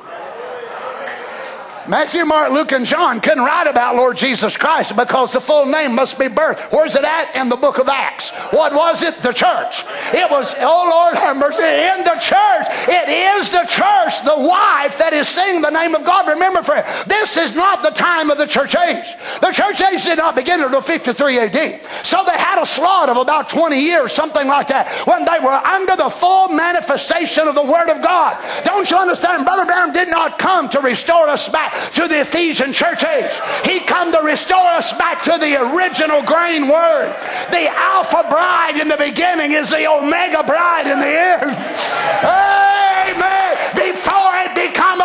[1.87, 5.95] Matthew, Mark, Luke, and John couldn't write about Lord Jesus Christ because the full name
[5.95, 6.71] must be birthed.
[6.71, 7.35] Where's it at?
[7.35, 8.29] In the book of Acts.
[8.51, 9.15] What was it?
[9.17, 9.83] The church.
[10.13, 12.67] It was, oh Lord have mercy, in the church.
[12.87, 16.27] It is the church, the wife that is singing the name of God.
[16.27, 19.15] Remember, friend, this is not the time of the church age.
[19.41, 21.81] The church age did not begin until 53 AD.
[22.03, 25.49] So they had a slot of about 20 years, something like that, when they were
[25.49, 28.37] under the full manifestation of the Word of God.
[28.63, 29.45] Don't you understand?
[29.45, 33.33] Brother Branham did not come to restore us back back to the Ephesian church age.
[33.65, 37.15] He come to restore us back to the original grain word.
[37.51, 41.51] The Alpha bride in the beginning is the Omega bride in the end.
[43.11, 43.51] Amen.
[43.75, 44.55] Before it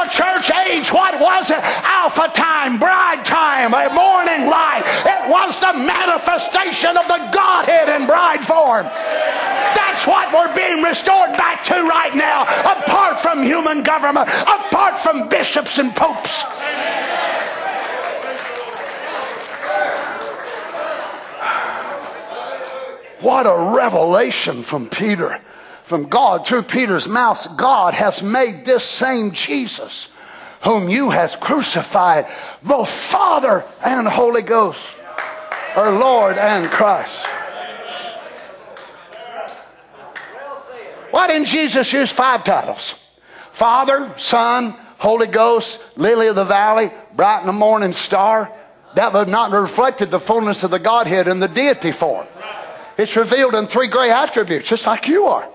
[0.08, 1.60] church age, what was it?
[1.62, 4.82] Alpha time, bride time, a morning light.
[5.04, 8.84] It was the manifestation of the Godhead in bride form.
[8.84, 15.28] That's what we're being restored back to right now, apart from human government, apart from
[15.28, 16.44] bishops and popes.
[23.20, 25.40] What a revelation from Peter,
[25.86, 27.56] from God through Peter's mouth.
[27.56, 30.08] God has made this same Jesus,
[30.62, 32.26] whom you has crucified,
[32.60, 34.84] both Father and Holy Ghost,
[35.76, 37.24] or Lord and Christ.
[41.12, 43.06] Why didn't Jesus use five titles?
[43.52, 48.52] Father, Son, Holy Ghost, Lily of the Valley, Bright in the Morning Star.
[48.96, 52.26] That would not reflected the fullness of the Godhead in the deity form.
[52.98, 55.48] It's revealed in three great attributes, just like you are.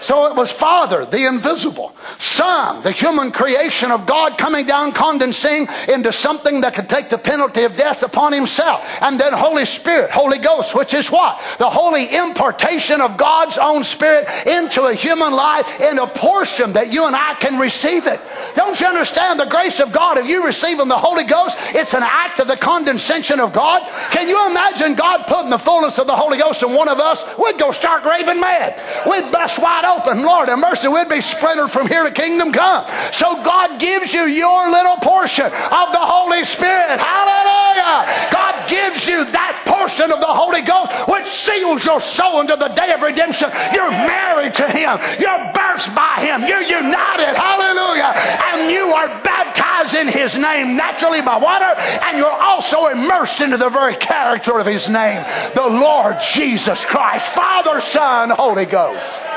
[0.00, 5.68] So it was Father, the invisible, Son, the human creation of God coming down, condensing
[5.88, 8.82] into something that could take the penalty of death upon himself.
[9.02, 11.38] And then Holy Spirit, Holy Ghost, which is what?
[11.58, 16.90] The holy impartation of God's own Spirit into a human life in a portion that
[16.90, 18.20] you and I can receive it.
[18.56, 20.16] Don't you understand the grace of God?
[20.16, 23.86] If you receive the Holy Ghost, it's an act of the condescension of God.
[24.12, 27.22] Can you imagine God putting the fullness of the Holy Ghost in one of us?
[27.38, 28.80] We'd go stark raving mad.
[29.06, 29.89] We'd bust wide open.
[29.98, 32.86] Lord have mercy, we'd be splintered from here to kingdom come.
[33.12, 36.98] So God gives you your little portion of the Holy Spirit.
[37.00, 38.30] Hallelujah.
[38.30, 42.68] God gives you that portion of the Holy Ghost which seals your soul until the
[42.68, 43.50] day of redemption.
[43.72, 44.98] You're married to Him.
[45.18, 46.46] You're birthed by Him.
[46.46, 47.34] You're united.
[47.34, 48.12] Hallelujah.
[48.50, 51.74] And you are baptized in His name naturally by water,
[52.04, 55.24] and you're also immersed into the very character of His name,
[55.54, 59.29] the Lord Jesus Christ, Father, Son, Holy Ghost.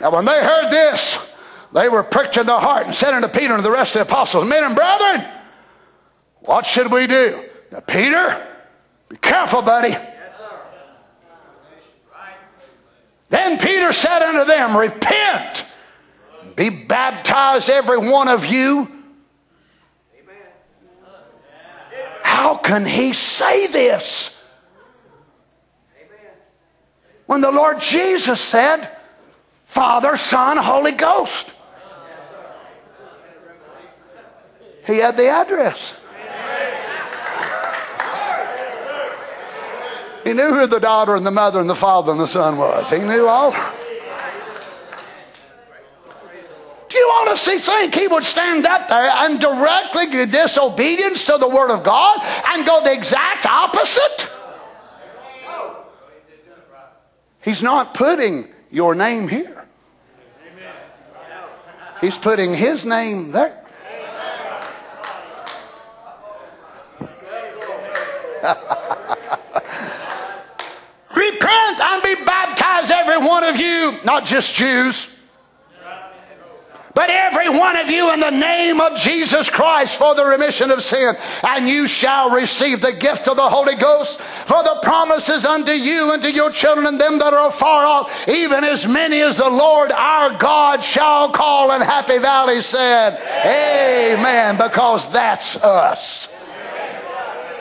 [0.00, 1.34] Now, when they heard this,
[1.72, 4.12] they were pricked in the heart and said unto Peter and the rest of the
[4.12, 5.28] apostles, Men and brethren,
[6.40, 7.44] what should we do?
[7.70, 8.46] Now, Peter,
[9.08, 9.94] be careful, buddy.
[13.28, 15.64] Then Peter said unto them, Repent,
[16.56, 18.88] be baptized, every one of you.
[22.22, 24.36] How can he say this?
[27.26, 28.88] When the Lord Jesus said,
[29.70, 31.52] Father, Son, Holy Ghost.
[34.84, 35.94] He had the address.
[40.24, 42.90] He knew who the daughter and the mother and the father and the son was.
[42.90, 43.52] He knew all.
[46.88, 51.48] Do you honestly think he would stand up there and directly give disobedience to the
[51.48, 52.18] Word of God
[52.48, 54.30] and go the exact opposite?
[57.42, 59.59] He's not putting your name here.
[62.00, 63.56] He's putting his name there.
[71.14, 75.09] Repent and be baptized, every one of you, not just Jews
[76.92, 80.82] but every one of you in the name of Jesus Christ for the remission of
[80.82, 81.14] sin,
[81.44, 84.20] and you shall receive the gift of the Holy Ghost.
[84.20, 88.28] For the promises unto you and to your children and them that are afar off,
[88.28, 91.70] even as many as the Lord our God shall call.
[91.70, 96.28] And Happy Valley said, Amen, because that's us.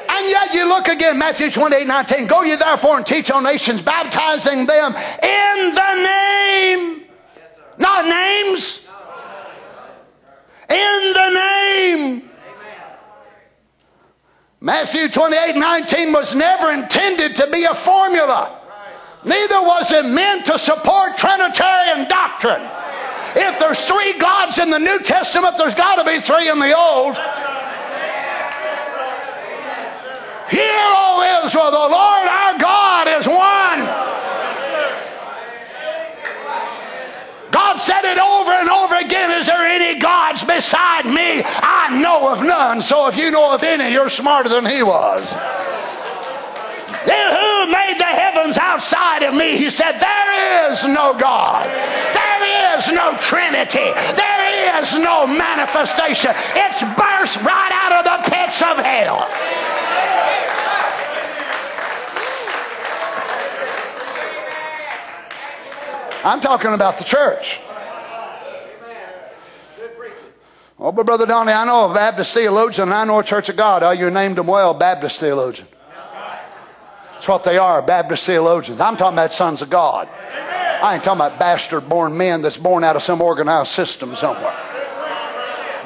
[0.10, 2.28] And yet you look again, Matthew 28 19.
[2.28, 7.06] Go ye therefore and teach all nations, baptizing them in the name,
[7.78, 8.89] not names
[10.72, 12.30] in the name.
[14.62, 18.58] Matthew 28 19 was never intended to be a formula.
[19.24, 22.62] Neither was it meant to support Trinitarian doctrine.
[23.36, 26.76] If there's three gods in the New Testament, there's got to be three in the
[26.76, 27.16] Old.
[30.50, 33.59] Hear, O Israel, the Lord our God is one.
[37.80, 39.32] Said it over and over again.
[39.40, 41.42] Is there any gods beside me?
[41.46, 42.82] I know of none.
[42.82, 45.22] So if you know of any, you're smarter than he was.
[47.08, 49.58] Who made the heavens outside of me?
[49.58, 51.66] He said, There is no God.
[52.14, 53.92] There is no Trinity.
[54.14, 56.32] There is no manifestation.
[56.56, 59.26] It's burst right out of the pits of hell.
[66.26, 67.62] I'm talking about the church.
[70.82, 73.58] Oh, but Brother Donnie, I know a Baptist theologian and I know a Church of
[73.58, 73.84] God.
[73.84, 75.68] Oh, you named them well, Baptist theologian.
[77.14, 78.80] That's what they are, Baptist theologians.
[78.80, 80.08] I'm talking about sons of God.
[80.82, 84.56] I ain't talking about bastard born men that's born out of some organized system somewhere.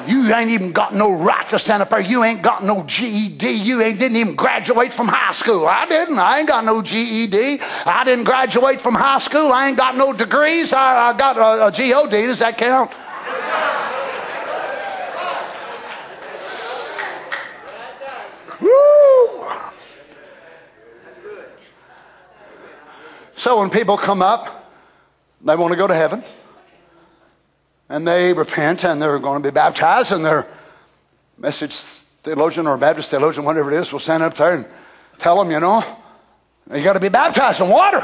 [0.06, 1.98] You ain't even got no right to stand up there.
[1.98, 3.50] You ain't got no GED.
[3.50, 5.66] You ain't didn't even graduate from high school.
[5.66, 6.18] I didn't.
[6.18, 7.58] I ain't got no GED.
[7.84, 9.50] I didn't graduate from high school.
[9.50, 10.72] I ain't got no degrees.
[10.72, 12.10] I, I got a, a GOD.
[12.10, 12.92] Does that count?
[23.36, 24.72] So when people come up,
[25.42, 26.22] they want to go to heaven,
[27.90, 30.46] and they repent and they're going to be baptized, and their
[31.36, 31.74] message
[32.22, 34.66] theologian or Baptist theologian, whatever it is, will stand up there and
[35.18, 35.84] tell them, you know,
[36.72, 38.02] you got to be baptized in water.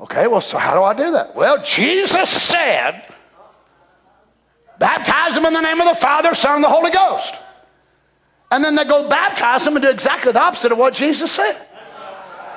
[0.00, 1.36] Okay, well, so how do I do that?
[1.36, 3.04] Well, Jesus said,
[4.80, 7.36] baptize them in the name of the Father, Son, and the Holy Ghost.
[8.52, 11.58] And then they go baptize them and do exactly the opposite of what Jesus said.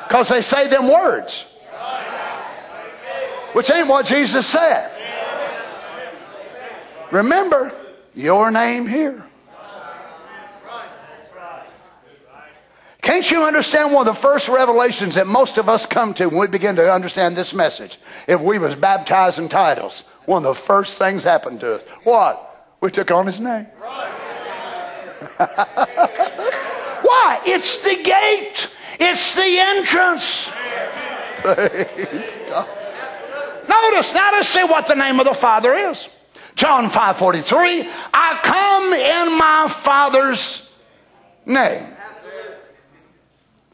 [0.03, 1.45] Because they say them words.
[3.53, 4.91] Which ain't what Jesus said.
[7.11, 7.71] Remember,
[8.13, 9.23] your name here.
[13.01, 16.39] Can't you understand one of the first revelations that most of us come to when
[16.39, 17.99] we begin to understand this message?
[18.27, 21.83] If we was baptized in titles, one of the first things happened to us.
[22.03, 22.75] What?
[22.81, 23.67] We took on his name.
[27.05, 27.39] Why?
[27.45, 28.69] It's the gate.
[28.99, 30.49] It's the entrance.
[33.67, 36.09] Notice, now let's see what the name of the Father is.
[36.55, 37.89] John 5 43.
[38.13, 40.71] I come in my Father's
[41.45, 41.95] name.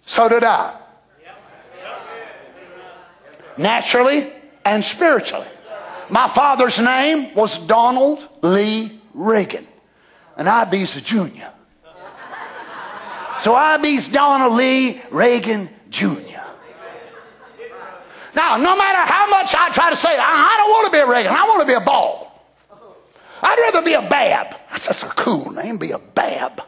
[0.06, 0.78] So did I.
[3.58, 4.34] Naturally
[4.66, 5.48] and spiritually.
[6.10, 9.68] My father's name was Donald Lee Reagan
[10.42, 11.52] and IB's a junior.
[13.42, 16.08] So IB's Donald Lee Reagan Jr.
[18.34, 21.08] Now, no matter how much I try to say, I, don't want to be a
[21.08, 22.28] Reagan, I want to be a Ball.
[23.44, 24.56] I'd rather be a Bab.
[24.72, 26.64] That's, that's a cool name, be a Bab.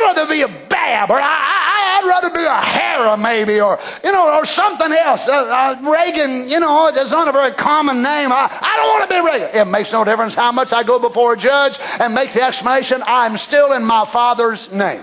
[0.00, 4.12] I'd rather be a Bab, or I, would rather be a Hera, maybe, or you
[4.12, 5.28] know, or something else.
[5.28, 8.32] Uh, uh, Reagan, you know, it's not a very common name.
[8.32, 9.60] I, I don't want to be Reagan.
[9.60, 13.02] It makes no difference how much I go before a judge and make the explanation.
[13.04, 15.02] I'm still in my Father's name.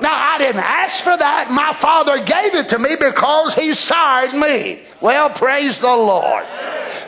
[0.00, 1.50] Now, I didn't ask for that.
[1.50, 4.80] My Father gave it to me because He sired me.
[5.00, 6.46] Well, praise the Lord.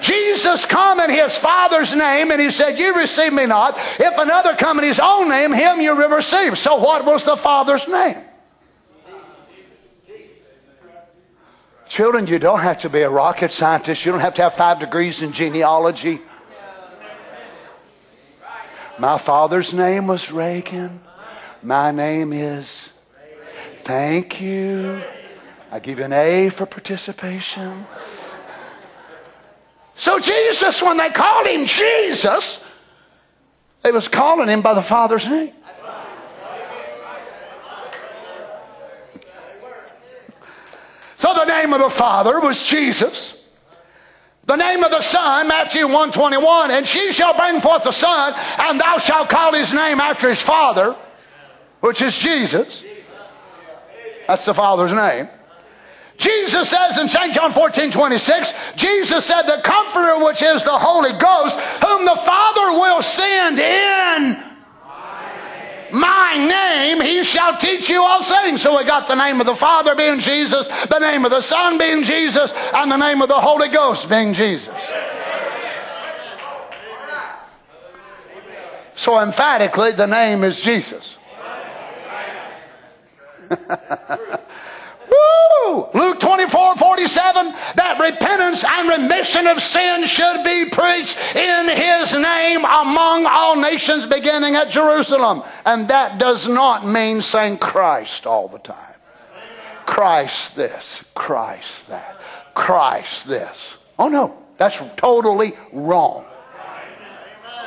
[0.03, 3.79] Jesus come in his Father's name, and he said, You receive me not.
[3.99, 6.59] If another come in his own name, him you will receive.
[6.59, 8.17] So what was the Father's name?
[11.89, 14.07] Children, you don't have to be a rocket scientist.
[14.07, 16.21] You don't have to have five degrees in genealogy.
[18.99, 21.01] My father's name was Reagan.
[21.63, 22.93] My name is.
[23.81, 25.03] Thank you.
[25.71, 27.85] I give you an A for participation.
[29.95, 32.67] So Jesus, when they called him Jesus,
[33.83, 35.53] they was calling him by the Father's name.
[41.17, 43.39] So the name of the Father was Jesus.
[44.45, 48.81] The name of the Son, Matthew 121, and she shall bring forth a son, and
[48.81, 50.97] thou shalt call his name after his father,
[51.79, 52.83] which is Jesus.
[54.27, 55.29] That's the Father's name.
[56.23, 57.35] Jesus says in St.
[57.35, 62.79] John 14, 26, Jesus said, The Comforter, which is the Holy Ghost, whom the Father
[62.79, 64.53] will send in
[65.93, 68.63] my name, he shall teach you all things.
[68.63, 71.77] So we got the name of the Father being Jesus, the name of the Son
[71.77, 74.75] being Jesus, and the name of the Holy Ghost being Jesus.
[78.95, 81.17] So emphatically, the name is Jesus.
[85.95, 87.47] Luke 24 47,
[87.77, 94.07] that repentance and remission of sin should be preached in his name among all nations,
[94.07, 95.43] beginning at Jerusalem.
[95.65, 98.77] And that does not mean saying Christ all the time.
[99.87, 102.19] Christ this, Christ that,
[102.55, 103.77] Christ this.
[103.99, 106.25] Oh no, that's totally wrong.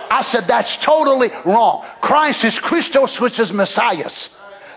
[0.10, 1.86] I said that's totally wrong.
[2.02, 4.10] Christ is Christos, which is Messiah.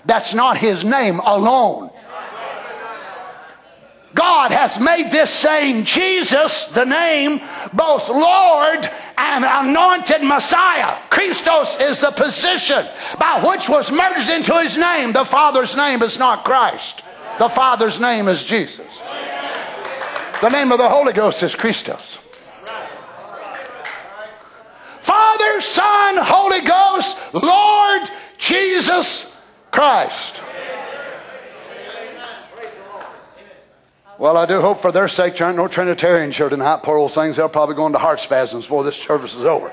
[0.04, 1.90] That's not his name alone.
[4.14, 7.40] God has made this same Jesus, the name,
[7.72, 8.88] both Lord
[9.18, 10.98] and anointed Messiah.
[11.10, 12.86] Christos is the position
[13.18, 15.12] by which was merged into his name.
[15.12, 17.02] The Father's name is not Christ,
[17.38, 18.86] the Father's name is Jesus.
[20.40, 22.18] The name of the Holy Ghost is Christos.
[25.00, 29.36] Father, Son, Holy Ghost, Lord Jesus
[29.70, 30.40] Christ.
[34.18, 36.82] Well, I do hope for their sake there aren't no Trinitarians here tonight.
[36.82, 39.72] Poor old things, they'll probably go into heart spasms before this service is over.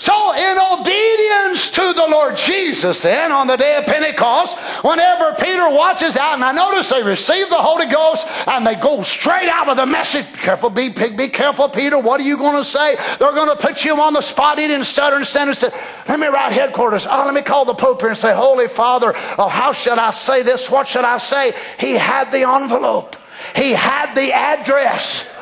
[0.00, 5.68] So, in obedience to the Lord Jesus, then, on the day of Pentecost, whenever Peter
[5.70, 9.66] watches out, and I notice they receive the Holy Ghost and they go straight out
[9.66, 10.24] with a message.
[10.34, 11.98] Careful, be, be careful, Peter.
[11.98, 12.94] What are you going to say?
[13.18, 14.60] They're going to put you on the spot.
[14.60, 15.70] He didn't stutter and stand and say,
[16.08, 17.04] Let me write headquarters.
[17.04, 20.12] Oh, let me call the Pope here and say, Holy Father, oh, how should I
[20.12, 20.70] say this?
[20.70, 21.54] What should I say?
[21.80, 23.16] He had the envelope,
[23.56, 25.34] he had the address.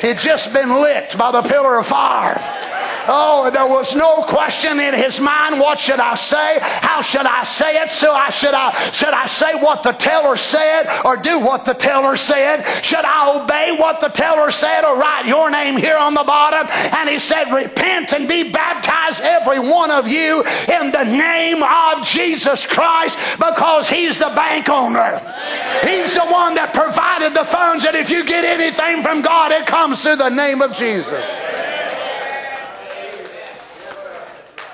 [0.00, 2.57] He'd just been licked by the pillar of fire.
[3.10, 5.58] Oh, there was no question in his mind.
[5.58, 6.58] What should I say?
[6.60, 7.90] How should I say it?
[7.90, 11.72] So I should I should I say what the teller said or do what the
[11.72, 12.62] teller said?
[12.84, 16.68] Should I obey what the teller said or write your name here on the bottom?
[16.94, 22.04] And he said, Repent and be baptized, every one of you, in the name of
[22.04, 25.18] Jesus Christ, because he's the bank owner.
[25.82, 29.66] He's the one that provided the funds, and if you get anything from God, it
[29.66, 31.24] comes through the name of Jesus.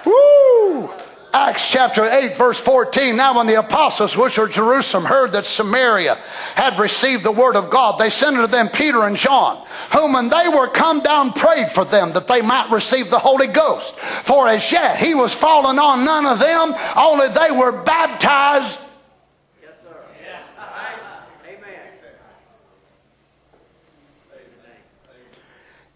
[0.05, 0.91] Woo!
[1.35, 3.17] Acts chapter 8, verse 14.
[3.17, 6.15] Now, when the apostles which were Jerusalem heard that Samaria
[6.55, 10.29] had received the word of God, they sent unto them Peter and John, whom when
[10.29, 13.99] they were come down prayed for them that they might receive the Holy Ghost.
[13.99, 18.79] For as yet he was fallen on none of them, only they were baptized.
[19.61, 19.97] Yes, sir.
[20.25, 20.39] Yeah.
[21.49, 21.81] Amen.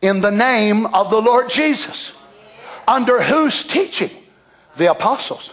[0.03, 2.13] In the name of the Lord Jesus.
[2.89, 4.11] Under whose teaching?
[4.79, 5.53] The apostles.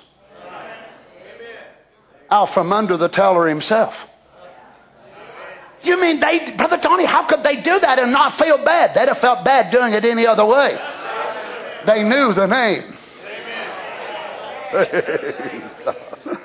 [2.31, 4.09] Out from under the teller himself.
[5.83, 8.95] You mean they, Brother Tony, how could they do that and not feel bad?
[8.95, 10.79] They'd have felt bad doing it any other way.
[11.85, 12.83] They knew the name.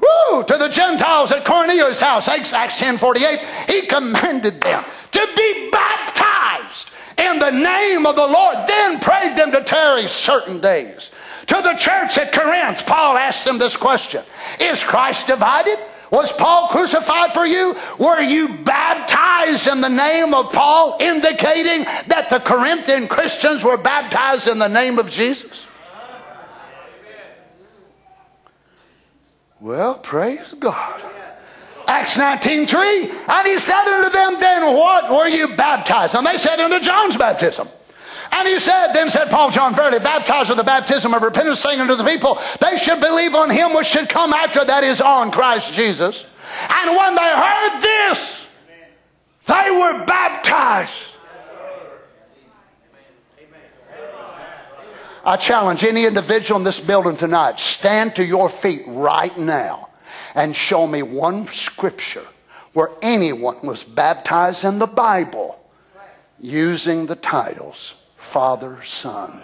[0.00, 0.44] Woo!
[0.44, 5.70] To the Gentiles at Cornelius' house, Acts, Acts 10 48, he commanded them to be
[5.70, 11.10] baptized in the name of the Lord, then prayed them to tarry certain days.
[11.46, 14.22] To the church at Corinth, Paul asked them this question
[14.60, 15.78] Is Christ divided?
[16.10, 17.74] Was Paul crucified for you?
[17.98, 24.46] Were you baptized in the name of Paul, indicating that the Corinthian Christians were baptized
[24.46, 25.66] in the name of Jesus?
[29.60, 31.00] Well, praise God.
[31.86, 33.10] Acts 19 3.
[33.28, 36.14] And he said unto them, Then what were you baptized?
[36.14, 37.68] And they said, Unto John's baptism.
[38.32, 41.80] And he said, Then said Paul, John, verily baptized with the baptism of repentance, saying
[41.80, 45.30] unto the people, They should believe on him which should come after, that is, on
[45.30, 46.32] Christ Jesus.
[46.68, 48.46] And when they heard this,
[49.46, 50.92] they were baptized.
[55.24, 59.88] I challenge any individual in this building tonight stand to your feet right now
[60.36, 62.26] and show me one scripture
[62.74, 65.58] where anyone was baptized in the Bible
[66.38, 69.42] using the titles Father, Son,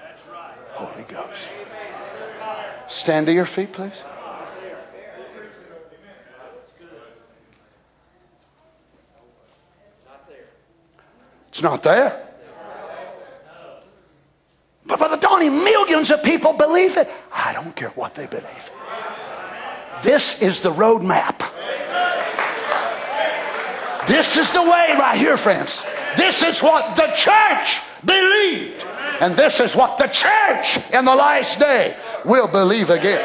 [0.73, 1.39] Holy Ghost.
[2.89, 3.93] Stand to your feet, please.
[11.49, 12.29] It's not there.
[14.85, 17.09] But Brother Donnie, millions of people believe it.
[17.33, 18.71] I don't care what they believe.
[20.03, 21.43] This is the road map.
[24.07, 25.89] This is the way right here, friends.
[26.17, 28.85] This is what the church believed.
[29.21, 33.25] And this is what the church in the last day will believe again.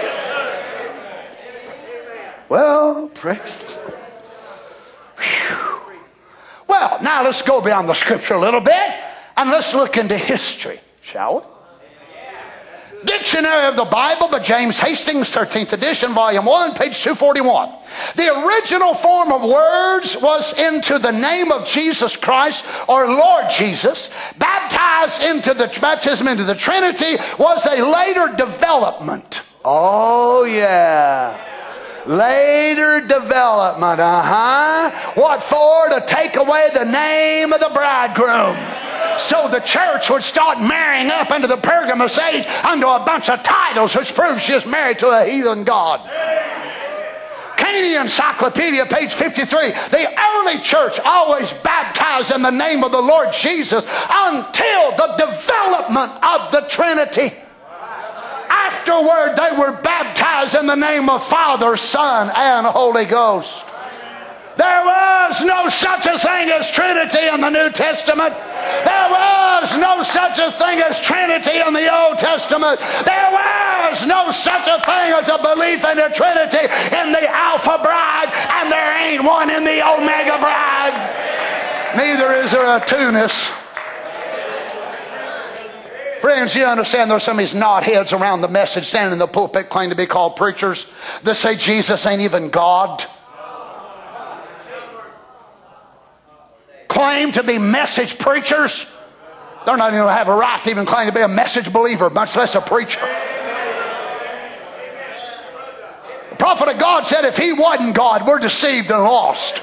[2.49, 3.77] Well, praise
[6.67, 8.93] Well, now let's go beyond the scripture a little bit
[9.35, 11.56] and let's look into history, shall we?
[13.05, 17.71] Dictionary of the Bible by James Hastings, 13th edition, volume 1, page 241.
[18.15, 24.13] The original form of words was into the name of Jesus Christ or Lord Jesus.
[24.37, 29.41] Baptized into the baptism into the Trinity was a later development.
[29.63, 31.56] Oh, yeah.
[32.07, 35.11] Later development, uh huh.
[35.15, 35.89] What for?
[35.89, 38.55] To take away the name of the bridegroom
[39.19, 43.43] so the church would start marrying up into the Pergamus age under a bunch of
[43.43, 46.01] titles, which proves she's married to a heathen God.
[47.57, 49.71] Canney Encyclopedia, page 53.
[49.89, 56.11] The early church always baptized in the name of the Lord Jesus until the development
[56.23, 57.35] of the Trinity.
[58.67, 63.65] Afterward, they were baptized in the name of Father, Son, and Holy Ghost.
[64.57, 68.33] There was no such a thing as Trinity in the New Testament.
[68.83, 72.79] There was no such a thing as Trinity in the Old Testament.
[73.05, 77.79] There was no such a thing as a belief in the Trinity in the Alpha
[77.81, 80.95] bride, and there ain't one in the Omega bride.
[81.95, 83.66] Neither is there a two-ness.
[86.21, 89.69] Friends, you understand there's some of these knotheads around the message standing in the pulpit
[89.69, 90.91] claim to be called preachers
[91.23, 93.03] that say Jesus ain't even God.
[96.87, 98.93] Claim to be message preachers.
[99.65, 102.35] They're not even have a right to even claim to be a message believer, much
[102.35, 103.01] less a preacher.
[106.29, 109.61] The prophet of God said if he wasn't God, we're deceived and lost.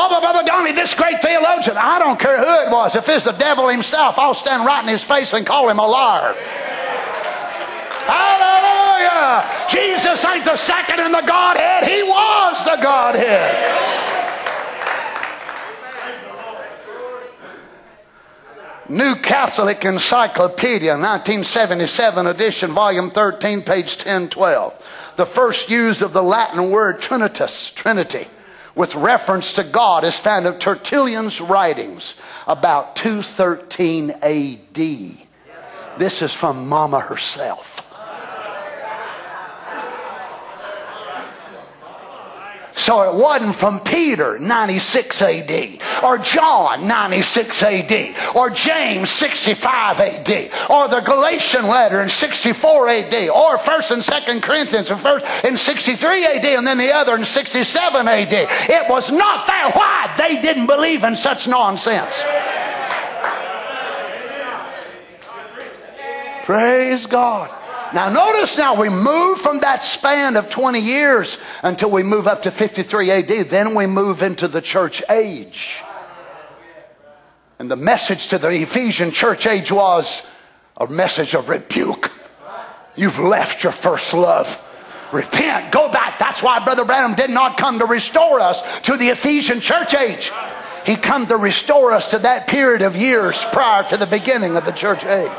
[0.00, 2.94] Oh, but Brother Donnie, this great theologian, I don't care who it was.
[2.94, 5.86] If it's the devil himself, I'll stand right in his face and call him a
[5.88, 6.36] liar.
[8.06, 9.44] Hallelujah!
[9.68, 13.74] Jesus ain't the second in the Godhead, he was the Godhead.
[18.88, 25.14] New Catholic Encyclopedia, 1977 edition, volume 13, page 1012.
[25.16, 28.28] The first use of the Latin word Trinitas, Trinity
[28.78, 32.14] with reference to God is found in Tertullian's writings
[32.46, 34.78] about 213 AD.
[35.98, 37.77] This is from Mama herself.
[42.78, 50.50] So it wasn't from Peter, 96 AD, or John, 96 AD, or James, 65 AD,
[50.70, 55.56] or the Galatian letter in 64 AD, or 1st and 2nd Corinthians in, first, in
[55.56, 58.32] 63 AD, and then the other in 67 AD.
[58.32, 59.70] It was not there.
[59.72, 60.14] Why?
[60.16, 62.22] They didn't believe in such nonsense.
[66.44, 67.57] Praise God.
[67.94, 72.42] Now, notice now we move from that span of 20 years until we move up
[72.42, 73.48] to 53 AD.
[73.48, 75.82] Then we move into the church age.
[77.58, 80.30] And the message to the Ephesian church age was
[80.76, 82.12] a message of rebuke.
[82.94, 84.64] You've left your first love.
[85.12, 86.18] Repent, go back.
[86.18, 90.30] That's why Brother Branham did not come to restore us to the Ephesian church age.
[90.84, 94.64] He come to restore us to that period of years prior to the beginning of
[94.64, 95.30] the church age.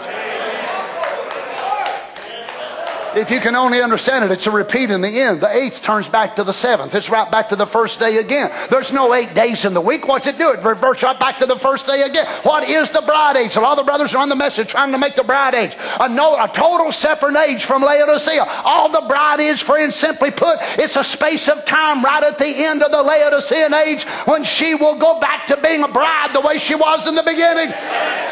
[3.15, 5.41] If you can only understand it, it's a repeat in the end.
[5.41, 6.93] The eighth turns back to the seventh.
[6.95, 8.51] It's right back to the first day again.
[8.69, 10.07] There's no eight days in the week.
[10.07, 10.51] What's it do?
[10.51, 12.27] It reverts right back to the first day again.
[12.43, 13.55] What is the bride age?
[13.55, 15.75] A lot of the brothers are on the message trying to make the bride age
[15.99, 18.45] a, no, a total separate age from Laodicea.
[18.63, 22.47] All the bride is, friends, simply put, it's a space of time right at the
[22.47, 26.41] end of the Laodicean age when she will go back to being a bride the
[26.41, 27.69] way she was in the beginning.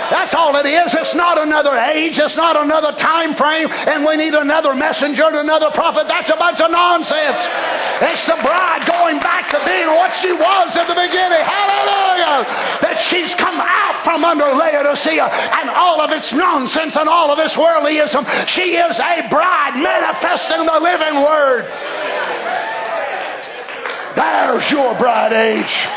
[0.09, 0.93] That's all it is.
[0.93, 2.17] It's not another age.
[2.17, 3.67] It's not another time frame.
[3.88, 6.07] And we need another another messenger and another prophet.
[6.07, 7.39] That's a bunch of nonsense.
[8.01, 11.39] It's the bride going back to being what she was at the beginning.
[11.39, 12.43] Hallelujah.
[12.84, 15.30] That she's come out from under Laodicea
[15.61, 18.28] and all of its nonsense and all of its worldlyism.
[18.47, 21.72] She is a bride manifesting the living word.
[24.15, 25.88] There's your bride age.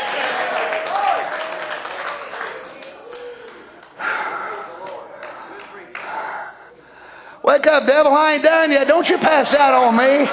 [7.43, 8.11] Wake up, devil.
[8.11, 8.87] I ain't done yet.
[8.87, 10.29] Don't you pass out on me.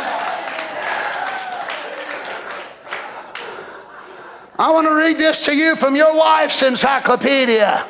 [4.59, 7.87] I want to read this to you from your wife's encyclopedia.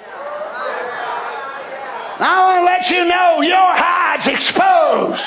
[2.21, 5.25] I want to let you know your hide's exposed.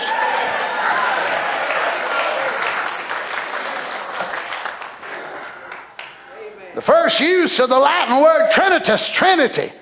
[6.76, 9.74] The first use of the Latin word Trinitas, Trinity,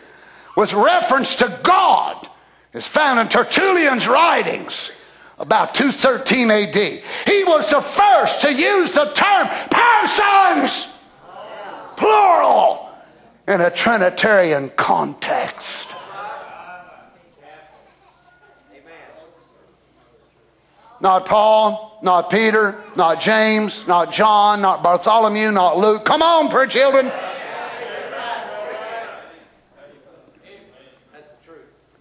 [0.55, 2.28] was reference to God
[2.73, 4.91] is found in Tertullian's writings
[5.39, 6.75] about 213 AD.
[6.75, 10.93] He was the first to use the term persons,
[11.95, 12.89] plural,
[13.47, 15.95] in a Trinitarian context.
[21.01, 26.03] Not Paul, not Peter, not James, not John, not Bartholomew, not Luke.
[26.03, 27.09] Come on, poor children.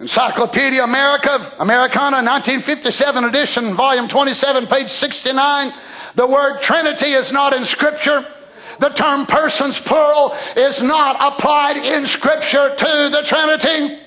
[0.01, 5.73] Encyclopedia America, Americana, 1957 edition, volume 27, page 69.
[6.15, 8.25] The word Trinity is not in Scripture.
[8.79, 13.99] The term persons, plural, is not applied in Scripture to the Trinity.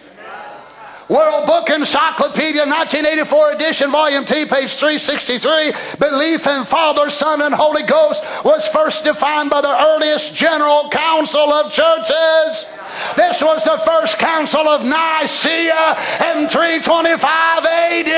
[1.09, 5.73] World Book Encyclopedia, 1984 edition, volume 2, page 363.
[5.99, 11.51] Belief in Father, Son, and Holy Ghost was first defined by the earliest General Council
[11.51, 12.71] of Churches.
[13.15, 15.97] This was the first council of Nicaea
[16.33, 18.11] in 325 AD.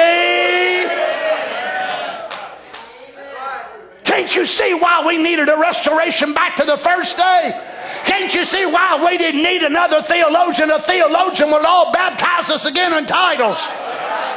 [4.04, 7.73] Can't you see why we needed a restoration back to the first day?
[8.06, 10.72] Can't you see why we didn't need another theologian?
[10.72, 13.66] A theologian would all baptize us again in titles.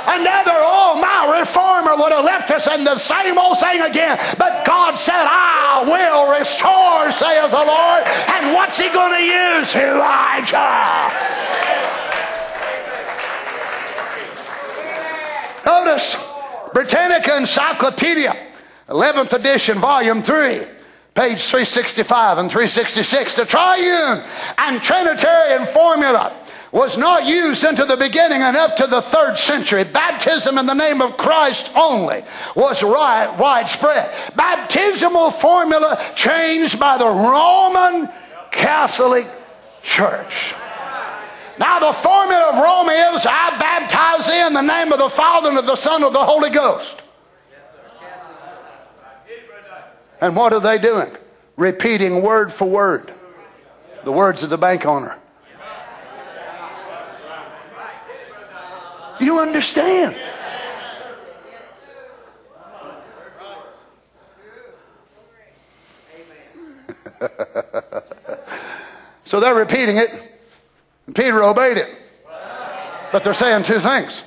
[0.07, 4.19] Another, oh, my reformer would have left us in the same old thing again.
[4.39, 8.05] But God said, I will restore, saith the Lord.
[8.39, 9.75] And what's he going to use?
[9.75, 11.11] Elijah.
[15.67, 16.17] Notice
[16.73, 18.37] Britannica Encyclopedia,
[18.89, 20.76] 11th edition, volume 3
[21.17, 23.37] page 365 and 366.
[23.37, 24.23] The triune
[24.59, 26.33] and Trinitarian formula
[26.73, 29.83] was not used into the beginning and up to the third century.
[29.83, 32.23] Baptism in the name of Christ only
[32.55, 34.15] was widespread.
[34.37, 38.11] Baptismal formula changed by the Roman
[38.51, 39.27] Catholic
[39.83, 40.55] Church.
[41.59, 45.59] Now, the formula of Rome is I baptize in the name of the Father and
[45.59, 47.01] of the Son and of the Holy Ghost.
[50.21, 51.11] And what are they doing?
[51.57, 53.13] Repeating word for word
[54.07, 55.19] the words of the bank owner.
[59.19, 60.15] You understand?
[69.25, 70.11] so they're repeating it,
[71.07, 71.93] and Peter obeyed it.
[73.11, 74.23] But they're saying two things.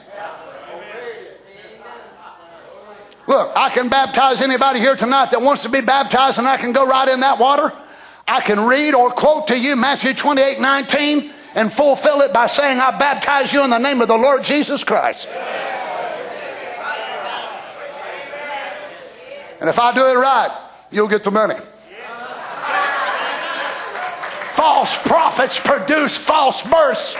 [3.30, 6.72] Look, I can baptize anybody here tonight that wants to be baptized, and I can
[6.72, 7.72] go right in that water.
[8.28, 12.80] I can read or quote to you Matthew 28 19 and fulfill it by saying,
[12.80, 15.28] I baptize you in the name of the Lord Jesus Christ.
[19.62, 20.50] And if I do it right,
[20.90, 21.56] you'll get the money.
[24.54, 27.14] False prophets produce false births.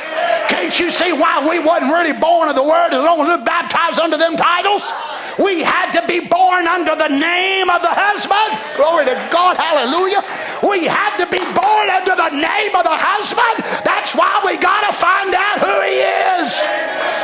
[0.48, 3.46] Can't you see why we wasn't really born of the word as long as we
[3.46, 4.92] baptized under them titles?
[5.40, 8.60] We had to be born under the name of the husband.
[8.76, 9.56] Glory to God.
[9.56, 10.20] Hallelujah.
[10.60, 13.64] We had to be born under the name of the husband.
[13.88, 16.04] That's why we got to find out who he
[16.44, 16.52] is.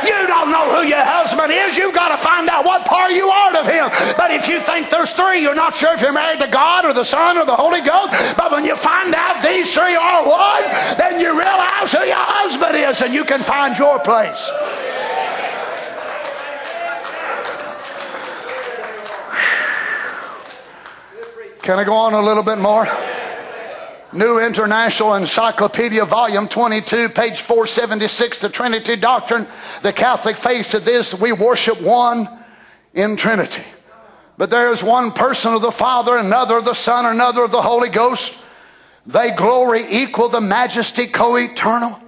[0.08, 1.76] You don't know who your husband is.
[1.76, 3.92] You've got to find out what part you are of him.
[4.16, 6.92] But if you think there's three, you're not sure if you're married to God or
[6.92, 8.16] the Son or the Holy Ghost.
[8.36, 10.64] But when you find out these three are one,
[10.96, 14.48] then you realize who your husband is and you can find your place.
[21.66, 22.86] Can I go on a little bit more?
[24.12, 29.48] New International Encyclopedia, Volume 22, page 476, the Trinity Doctrine.
[29.82, 32.28] The Catholic faith said this we worship one
[32.94, 33.64] in Trinity.
[34.38, 37.62] But there is one person of the Father, another of the Son, another of the
[37.62, 38.40] Holy Ghost.
[39.04, 41.98] They glory equal the majesty co eternal.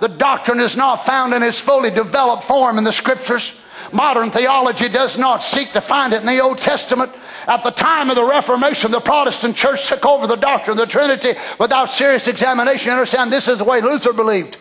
[0.00, 3.62] The doctrine is not found in its fully developed form in the scriptures.
[3.92, 7.12] Modern theology does not seek to find it in the Old Testament.
[7.48, 10.90] At the time of the Reformation, the Protestant church took over the doctrine of the
[10.90, 12.90] Trinity without serious examination.
[12.90, 14.58] You understand, this is the way Luther believed.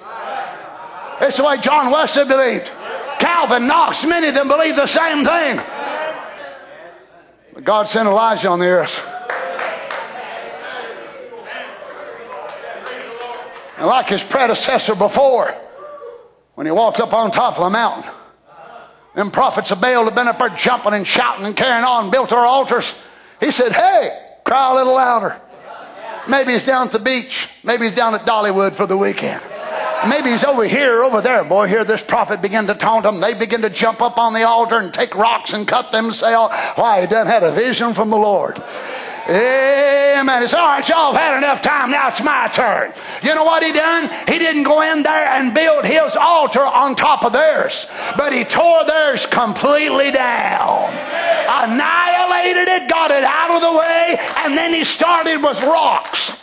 [1.20, 2.72] It's the way John Wesley believed.
[3.20, 5.60] Calvin, Knox, many of them believe the same thing.
[7.54, 9.06] But God sent Elijah on the earth.
[13.78, 15.54] And like his predecessor before,
[16.56, 18.10] when he walked up on top of a mountain,
[19.18, 22.32] them prophets of Baal had been up there jumping and shouting and carrying on, built
[22.32, 23.02] our altars.
[23.40, 24.12] He said, Hey,
[24.44, 25.42] cry a little louder.
[26.30, 27.50] Maybe he's down at the beach.
[27.64, 29.42] Maybe he's down at Dollywood for the weekend.
[30.08, 31.44] Maybe he's over here, over there.
[31.44, 33.20] Boy, here this prophet began to taunt them.
[33.20, 36.54] They begin to jump up on the altar and take rocks and cut themselves.
[36.76, 38.62] Why, he done had a vision from the Lord.
[39.30, 40.42] Amen.
[40.42, 41.92] It's all right, y'all have had enough time.
[41.92, 42.94] Now it's my turn.
[43.22, 44.10] You know what he done?
[44.26, 48.46] He didn't go in there and build his altar on top of theirs, but he
[48.46, 54.86] tore theirs completely down, annihilated it, got it out of the way, and then he
[54.86, 56.38] started with rocks.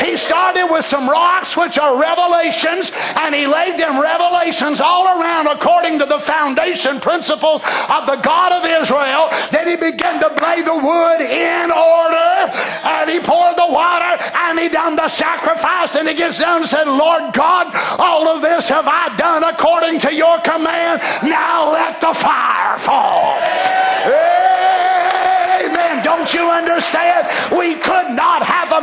[0.00, 5.46] He started with some rocks, which are revelations, and he laid them revelations all around
[5.46, 9.28] according to the foundation principles of the God of Israel.
[9.50, 12.50] Then he began to lay the wood in order,
[12.84, 16.68] and he poured the water, and he done the sacrifice, and he gets down and
[16.68, 21.00] said, Lord God, all of this have I done according to your command.
[21.22, 22.91] Now let the fire fall.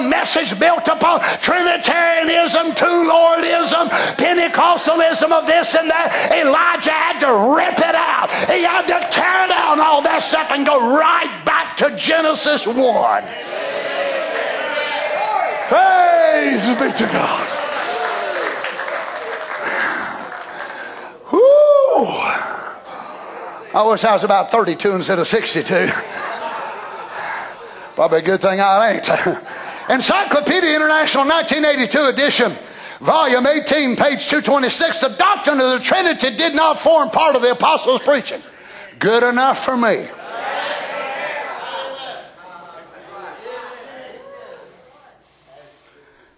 [0.01, 6.31] Message built upon Trinitarianism, two Lordism, Pentecostalism of this and that.
[6.31, 8.31] Elijah had to rip it out.
[8.49, 12.75] He had to tear down all that stuff and go right back to Genesis 1.
[15.69, 17.47] Praise be to God.
[21.29, 22.49] Whew.
[23.71, 25.91] I wish I was about 32 instead of 62.
[27.95, 29.09] Probably a good thing I ain't.
[29.89, 32.51] Encyclopedia International 1982 edition,
[33.01, 35.01] volume 18, page 226.
[35.01, 38.41] The doctrine of the Trinity did not form part of the apostles' preaching.
[38.99, 40.07] Good enough for me.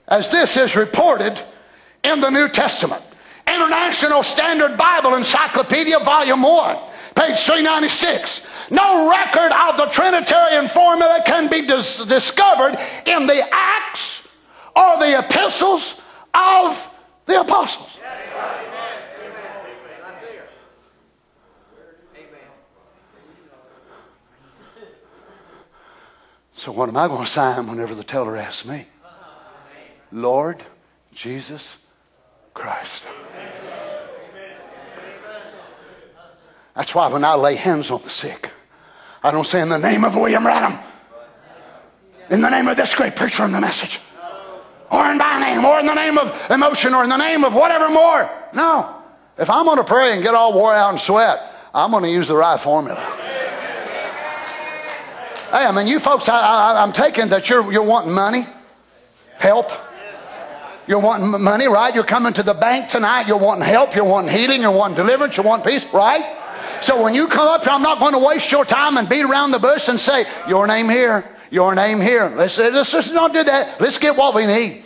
[0.07, 1.41] As this is reported
[2.03, 3.01] in the New Testament.
[3.47, 6.77] International Standard Bible Encyclopedia, Volume 1,
[7.15, 8.47] page 396.
[8.71, 14.29] No record of the Trinitarian formula can be dis- discovered in the Acts
[14.73, 16.01] or the epistles
[16.33, 17.89] of the apostles.
[26.55, 28.85] So, what am I going to sign whenever the teller asks me?
[30.11, 30.63] Lord
[31.13, 31.75] Jesus
[32.53, 33.03] Christ.
[36.75, 38.49] That's why when I lay hands on the sick,
[39.23, 40.79] I don't say in the name of William Branham,
[42.29, 43.99] in the name of this great preacher in the message,
[44.89, 47.53] or in my name, or in the name of emotion, or in the name of
[47.53, 48.29] whatever more.
[48.53, 48.95] No.
[49.37, 51.39] If I'm going to pray and get all wore out and sweat,
[51.73, 52.99] I'm going to use the right formula.
[55.51, 58.45] Hey, I mean, you folks, I, am taking that you're, you're wanting money,
[59.37, 59.71] help.
[60.87, 61.93] You're wanting money, right?
[61.93, 63.27] You're coming to the bank tonight.
[63.27, 63.93] You're wanting help.
[63.95, 64.61] You're wanting healing.
[64.61, 65.37] You're wanting deliverance.
[65.37, 66.40] You want peace, right?
[66.81, 69.23] So when you come up here, I'm not going to waste your time and beat
[69.23, 72.33] around the bush and say, Your name here, your name here.
[72.35, 73.79] Let's, let's just not do that.
[73.79, 74.83] Let's get what we need.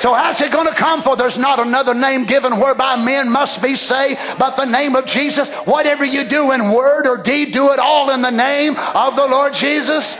[0.00, 1.02] So how's it going to come?
[1.02, 5.04] For there's not another name given whereby men must be saved but the name of
[5.04, 5.50] Jesus.
[5.66, 9.26] Whatever you do in word or deed, do it all in the name of the
[9.26, 10.16] Lord Jesus.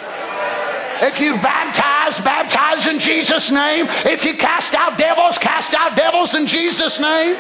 [1.02, 3.86] If you baptize, baptize in Jesus' name.
[4.04, 7.36] If you cast out devils, cast out devils in Jesus' name.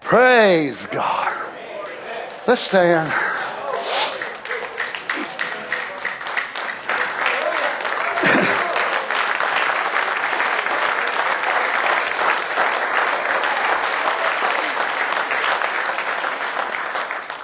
[0.00, 1.32] Praise God.
[2.46, 3.12] Let's stand.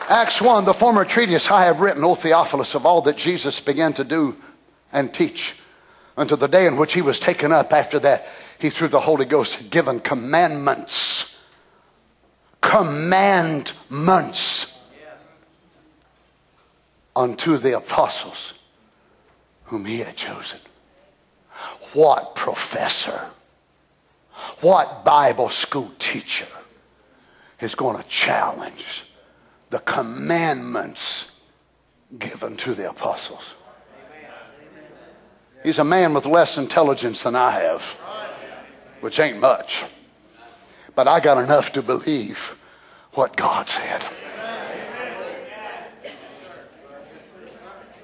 [0.09, 3.93] Acts 1, the former treatise I have written, O Theophilus, of all that Jesus began
[3.95, 4.37] to do
[4.93, 5.61] and teach
[6.17, 7.73] until the day in which he was taken up.
[7.73, 8.27] After that,
[8.59, 11.25] he, through the Holy Ghost, had given commandments
[12.65, 14.83] commandments
[17.15, 18.55] unto the apostles
[19.65, 20.59] whom he had chosen.
[21.93, 23.29] What professor,
[24.61, 26.49] what Bible school teacher
[27.61, 29.05] is going to challenge
[29.71, 31.31] the commandments
[32.19, 33.55] given to the apostles?
[35.63, 38.04] He's a man with less intelligence than I have,
[39.05, 39.85] which ain't much.
[40.95, 42.59] But I got enough to believe
[43.13, 44.03] what God said.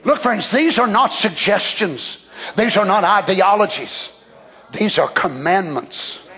[0.04, 2.28] Look, friends, these are not suggestions.
[2.54, 4.12] These are not ideologies.
[4.72, 6.28] These are commandments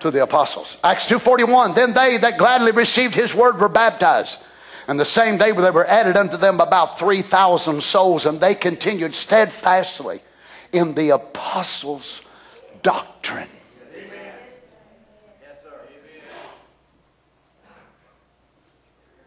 [0.00, 0.76] to the apostles.
[0.82, 4.42] Acts 2.41, Then they that gladly received his word were baptized.
[4.88, 9.14] And the same day there were added unto them about 3,000 souls, and they continued
[9.14, 10.20] steadfastly
[10.72, 12.22] in the apostles'
[12.82, 13.48] doctrine.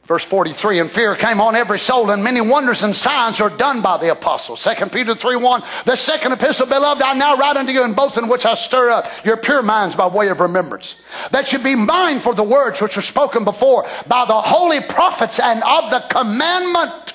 [0.05, 3.81] Verse 43, and fear came on every soul, and many wonders and signs are done
[3.81, 4.63] by the apostles.
[4.63, 8.15] 2 Peter 3 1, the second epistle, beloved, I now write unto you in both
[8.19, 11.01] in which I stir up your pure minds by way of remembrance.
[11.31, 15.39] That you be mindful of the words which were spoken before by the holy prophets
[15.39, 17.13] and of the commandment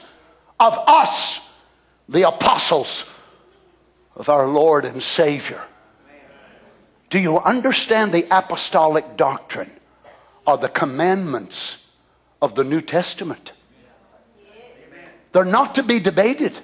[0.59, 1.57] of us,
[2.09, 3.09] the apostles
[4.17, 5.63] of our Lord and Savior.
[7.11, 9.71] Do you understand the apostolic doctrine
[10.47, 11.81] or the commandments?
[12.43, 13.53] of the New Testament.
[15.33, 16.59] They're not to be debated.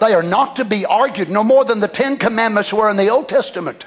[0.00, 3.08] They are not to be argued, no more than the Ten Commandments were in the
[3.08, 3.84] Old Testament.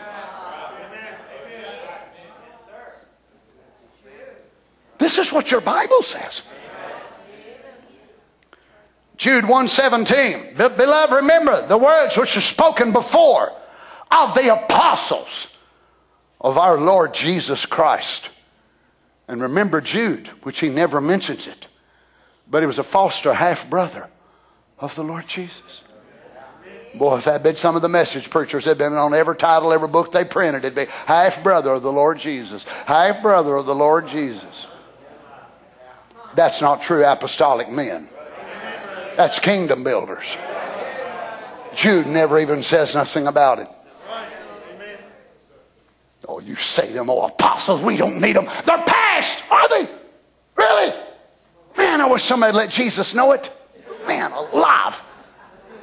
[4.99, 6.43] This is what your Bible says.
[9.17, 10.55] Jude 117.
[10.55, 13.51] Beloved, remember the words which are spoken before
[14.11, 15.47] of the apostles
[16.43, 18.29] of our Lord Jesus Christ
[19.27, 21.67] and remember Jude, which he never mentions it,
[22.49, 24.09] but he was a foster half brother
[24.79, 25.81] of the Lord Jesus.
[26.93, 29.73] Boy, if that had been some of the message preachers had been on every title,
[29.73, 33.65] every book they printed, it'd be half brother of the Lord Jesus, half brother of
[33.65, 34.67] the Lord Jesus.
[36.35, 38.09] That's not true apostolic men.
[39.17, 40.37] That's kingdom builders.
[41.75, 43.67] Jude never even says nothing about it.
[46.27, 48.45] Oh, you say them, oh, apostles, we don't need them.
[48.65, 49.87] They're past, are they?
[50.55, 50.93] Really?
[51.77, 53.49] Man, I wish somebody let Jesus know it.
[54.07, 55.01] Man alive.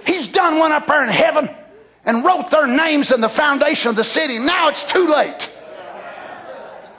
[0.07, 1.51] He's done one up there in heaven
[2.05, 4.39] and wrote their names in the foundation of the city.
[4.39, 5.57] Now it's too late.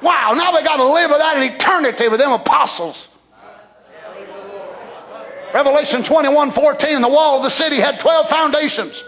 [0.01, 3.07] Wow, now they got to live without an eternity with them apostles.
[5.53, 9.03] Revelation 21 14, the wall of the city had 12 foundations.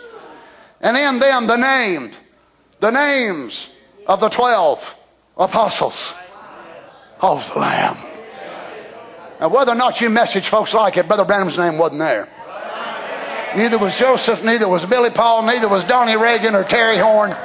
[0.81, 2.13] And in them the named,
[2.79, 3.72] the names
[4.07, 4.95] of the 12
[5.37, 6.13] apostles
[7.21, 7.97] of the Lamb.
[9.39, 12.29] Now, whether or not you message folks like it, Brother Branham's name wasn't there.
[13.55, 17.35] Neither was Joseph, neither was Billy Paul, neither was Donnie Reagan or Terry Horn.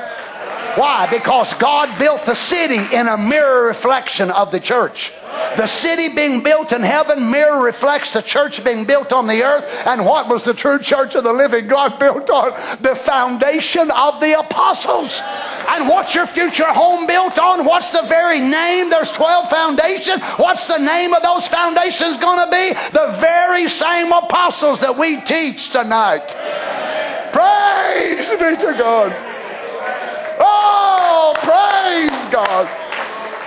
[0.79, 1.09] Why?
[1.11, 5.13] Because God built the city in a mirror reflection of the church.
[5.57, 9.69] The city being built in heaven mirror reflects the church being built on the earth.
[9.87, 12.53] And what was the true church of the living God built on?
[12.81, 15.21] The foundation of the apostles.
[15.69, 17.65] And what's your future home built on?
[17.65, 18.89] What's the very name?
[18.89, 20.23] There's 12 foundations.
[20.37, 22.75] What's the name of those foundations going to be?
[22.93, 26.29] The very same apostles that we teach tonight.
[27.33, 29.28] Praise be to God.
[30.41, 32.69] Oh, praise God.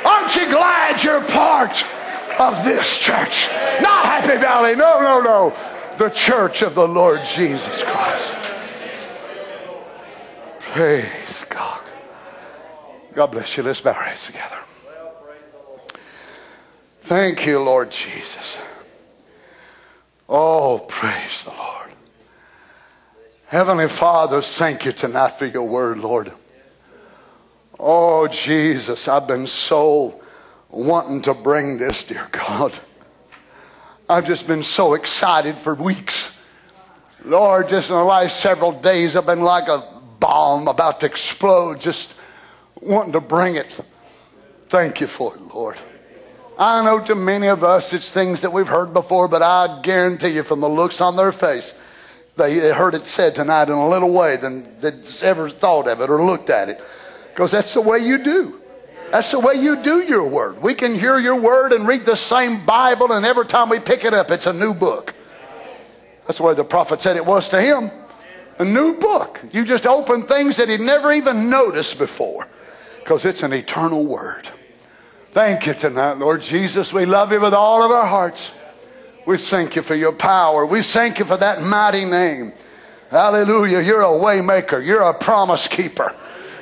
[0.06, 1.84] Aren't you glad you're part
[2.39, 3.50] of this church?
[3.82, 4.76] Not Happy Valley.
[4.76, 5.54] No, no, no.
[5.98, 8.34] The church of the Lord Jesus Christ.
[10.60, 11.82] Praise God.
[13.14, 13.64] God bless you.
[13.64, 14.58] Let's bow our heads together.
[17.02, 18.58] Thank you, Lord Jesus.
[20.30, 21.89] Oh, praise the Lord.
[23.48, 26.32] Heavenly Father, thank you tonight for your word, Lord.
[27.84, 30.21] Oh, Jesus, I've been so
[30.69, 32.77] wanting to bring this, dear God.
[34.07, 36.39] I've just been so excited for weeks.
[37.25, 39.84] Lord, just in the last several days, I've been like a
[40.19, 42.13] bomb about to explode, just
[42.79, 43.75] wanting to bring it.
[44.69, 45.77] Thank you for it, Lord.
[46.59, 50.36] I know to many of us it's things that we've heard before, but I guarantee
[50.36, 51.82] you from the looks on their face,
[52.38, 56.11] they heard it said tonight in a little way than they'd ever thought of it
[56.11, 56.79] or looked at it.
[57.32, 58.61] Because that's the way you do.
[59.11, 60.61] That's the way you do your word.
[60.61, 64.05] We can hear your word and read the same Bible, and every time we pick
[64.05, 65.13] it up, it's a new book.
[66.25, 67.91] That's the way the prophet said it was to him.
[68.59, 69.41] A new book.
[69.51, 72.47] You just open things that he'd never even noticed before
[72.99, 74.47] because it's an eternal word.
[75.32, 76.93] Thank you tonight, Lord Jesus.
[76.93, 78.53] We love you with all of our hearts.
[79.25, 80.65] We thank you for your power.
[80.65, 82.53] We thank you for that mighty name.
[83.09, 83.82] Hallelujah.
[83.82, 84.86] You're a waymaker.
[84.86, 86.15] You're a promise keeper.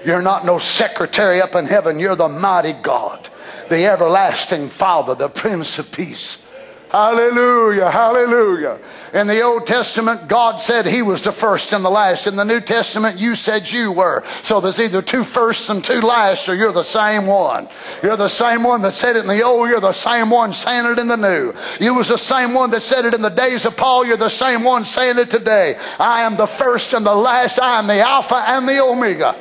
[0.05, 1.99] You're not no secretary up in heaven.
[1.99, 3.29] You're the mighty God,
[3.69, 6.45] the everlasting Father, the Prince of Peace.
[6.89, 8.79] Hallelujah, hallelujah.
[9.13, 12.25] In the Old Testament, God said He was the first and the last.
[12.25, 14.23] In the New Testament, you said you were.
[14.41, 17.69] So there's either two firsts and two lasts, or you're the same one.
[18.01, 20.91] You're the same one that said it in the old, you're the same one saying
[20.91, 21.53] it in the new.
[21.79, 24.27] You was the same one that said it in the days of Paul, you're the
[24.27, 25.77] same one saying it today.
[25.99, 29.35] I am the first and the last, I am the Alpha and the Omega.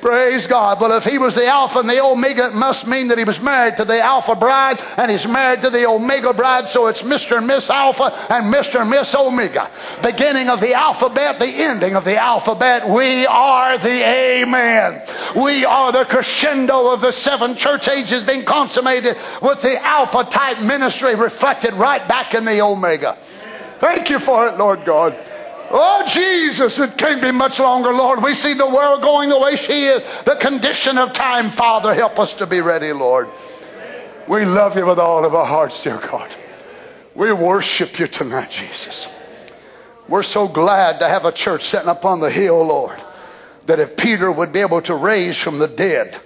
[0.00, 0.80] Praise God.
[0.80, 3.40] Well, if he was the Alpha and the Omega, it must mean that he was
[3.40, 6.68] married to the Alpha bride and he's married to the Omega bride.
[6.68, 7.38] So it's Mr.
[7.38, 8.80] and Miss Alpha and Mr.
[8.80, 9.68] and Miss Omega.
[10.02, 12.88] Beginning of the alphabet, the ending of the alphabet.
[12.88, 15.02] We are the Amen.
[15.34, 20.62] We are the crescendo of the seven church ages being consummated with the Alpha type
[20.62, 23.16] ministry reflected right back in the Omega.
[23.78, 25.16] Thank you for it, Lord God.
[25.70, 28.22] Oh, Jesus, it can't be much longer, Lord.
[28.22, 30.02] We see the world going the way she is.
[30.24, 33.28] The condition of time, Father, help us to be ready, Lord.
[34.26, 36.30] We love you with all of our hearts, dear God.
[37.14, 39.08] We worship you tonight, Jesus.
[40.08, 42.98] We're so glad to have a church sitting up on the hill, Lord,
[43.66, 46.16] that if Peter would be able to raise from the dead,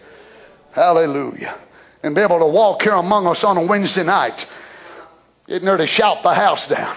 [0.73, 1.59] hallelujah,
[2.05, 4.47] and be able to walk here among us on a Wednesday night,
[5.49, 6.97] he'd nearly shout the house down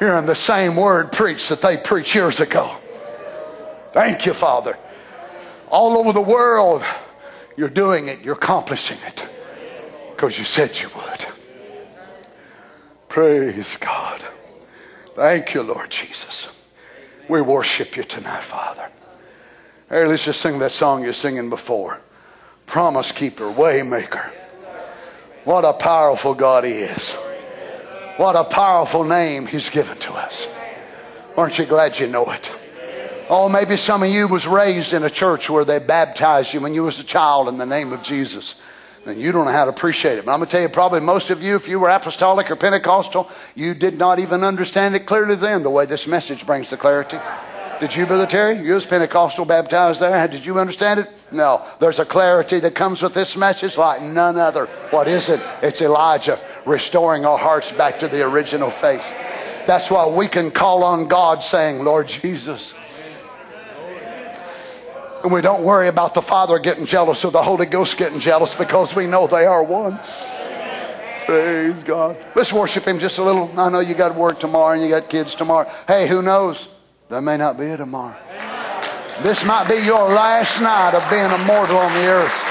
[0.00, 2.74] hearing the same word preached that they preached years ago.
[3.92, 4.76] Thank you, Father.
[5.70, 6.82] All over the world,
[7.56, 9.28] you're doing it, you're accomplishing it
[10.16, 11.26] because you said you would.
[13.08, 14.20] Praise God.
[15.14, 16.48] Thank you, Lord Jesus.
[17.28, 18.88] We worship you tonight, Father.
[19.88, 22.00] Hey, let's just sing that song you're singing before.
[22.66, 24.30] Promise keeper, waymaker.
[25.44, 27.16] What a powerful God he is.
[28.20, 30.46] What a powerful name he's given to us.
[31.38, 32.52] Aren't you glad you know it?
[33.30, 36.74] Oh, maybe some of you was raised in a church where they baptized you when
[36.74, 38.60] you was a child in the name of Jesus.
[39.06, 40.26] And you don't know how to appreciate it.
[40.26, 42.56] But I'm going to tell you, probably most of you, if you were apostolic or
[42.56, 46.76] Pentecostal, you did not even understand it clearly then the way this message brings the
[46.76, 47.16] clarity.
[47.80, 48.58] Did you, Brother Terry?
[48.58, 50.28] You was Pentecostal baptized there.
[50.28, 51.08] Did you understand it?
[51.32, 51.64] No.
[51.78, 54.66] There's a clarity that comes with this message like none other.
[54.90, 55.40] What is it?
[55.62, 59.08] It's Elijah restoring our hearts back to the original faith.
[59.66, 62.74] That's why we can call on God saying, Lord Jesus.
[65.22, 68.54] And we don't worry about the Father getting jealous or the Holy Ghost getting jealous
[68.54, 70.00] because we know they are one.
[71.26, 72.16] Praise God.
[72.34, 73.50] Let's worship Him just a little.
[73.58, 75.70] I know you got work tomorrow and you got kids tomorrow.
[75.86, 76.68] Hey, who knows?
[77.10, 78.16] That may not be a tomorrow.
[79.22, 82.44] This might be your last night of being a mortal on the earth.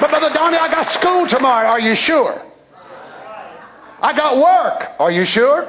[0.00, 1.68] But Brother Donnie, I got school tomorrow.
[1.68, 2.40] Are you sure?
[4.02, 4.92] I got work.
[4.98, 5.68] Are you sure?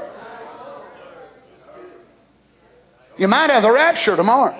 [3.17, 4.55] You might have the rapture tomorrow.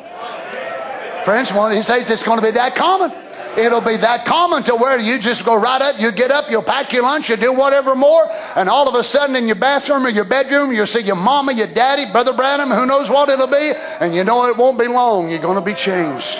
[1.24, 3.12] Friends, one of these days it's going to be that common.
[3.58, 6.64] It'll be that common to where you just go right up, you get up, you'll
[6.64, 10.06] pack your lunch, you do whatever more, and all of a sudden in your bathroom
[10.06, 13.48] or your bedroom, you'll see your mama, your daddy, Brother Branham, who knows what it'll
[13.48, 15.30] be, and you know it won't be long.
[15.30, 16.40] You're going to be changed.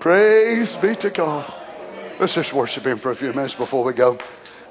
[0.00, 1.52] Praise be to God.
[2.18, 4.18] Let's just worship Him for a few minutes before we go.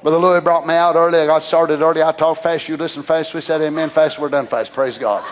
[0.01, 1.19] Brother Louis brought me out early.
[1.19, 2.03] I got started early.
[2.03, 2.67] I talked fast.
[2.67, 3.33] You listen fast.
[3.33, 4.19] We said amen fast.
[4.19, 4.73] We're done fast.
[4.73, 5.23] Praise God.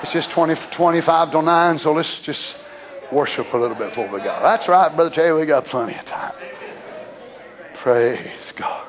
[0.00, 2.63] It's just 20, 25 till 9, so let's just
[3.12, 4.36] worship a little bit before we go.
[4.42, 5.38] That's right, Brother Terry.
[5.38, 6.32] We got plenty of time.
[7.74, 8.86] Praise God.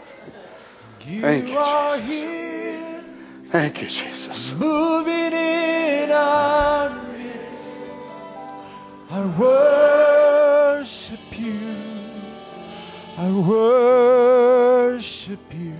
[0.99, 3.05] Thank you, Jesus.
[3.51, 4.51] Thank you, Jesus.
[4.53, 7.77] Moving in our midst,
[9.09, 11.59] I worship you.
[13.17, 15.73] I worship you.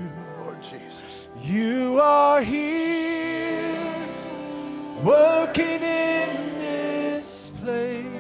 [0.44, 1.28] Lord Jesus.
[1.42, 3.76] You are here,
[5.04, 8.15] working in this place.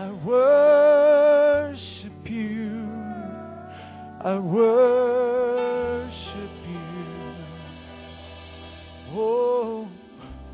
[0.00, 2.88] I worship you.
[4.22, 7.34] I worship you.
[9.14, 9.86] Oh,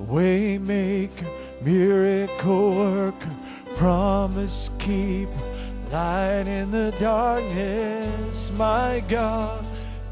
[0.02, 1.30] waymaker,
[1.62, 3.30] miracle worker,
[3.74, 5.30] promise keeper,
[5.92, 9.64] light in the darkness, my God,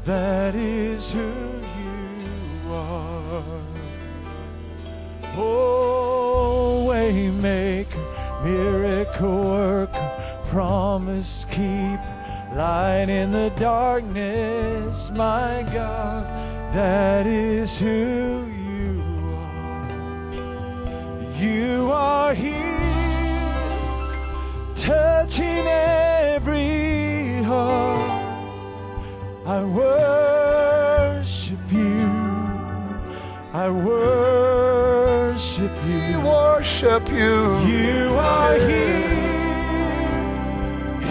[0.05, 3.43] that is who you are.
[5.35, 11.99] Oh, waymaker, miracle worker, promise keep,
[12.55, 16.25] light in the darkness, my God,
[16.73, 19.03] that is who you
[19.35, 19.91] are.
[21.39, 22.55] You are here,
[24.75, 28.15] touching every heart.
[29.45, 32.09] I worship you.
[33.53, 36.04] I worship you.
[36.25, 37.35] Worship you.
[37.71, 40.13] You are here,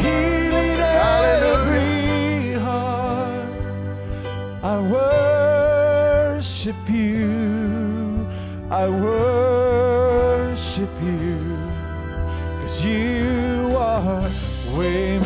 [0.02, 3.48] healing every heart.
[4.62, 8.26] I worship you.
[8.70, 11.38] I worship you.
[12.60, 14.28] Cause you are
[14.76, 15.23] waymaker,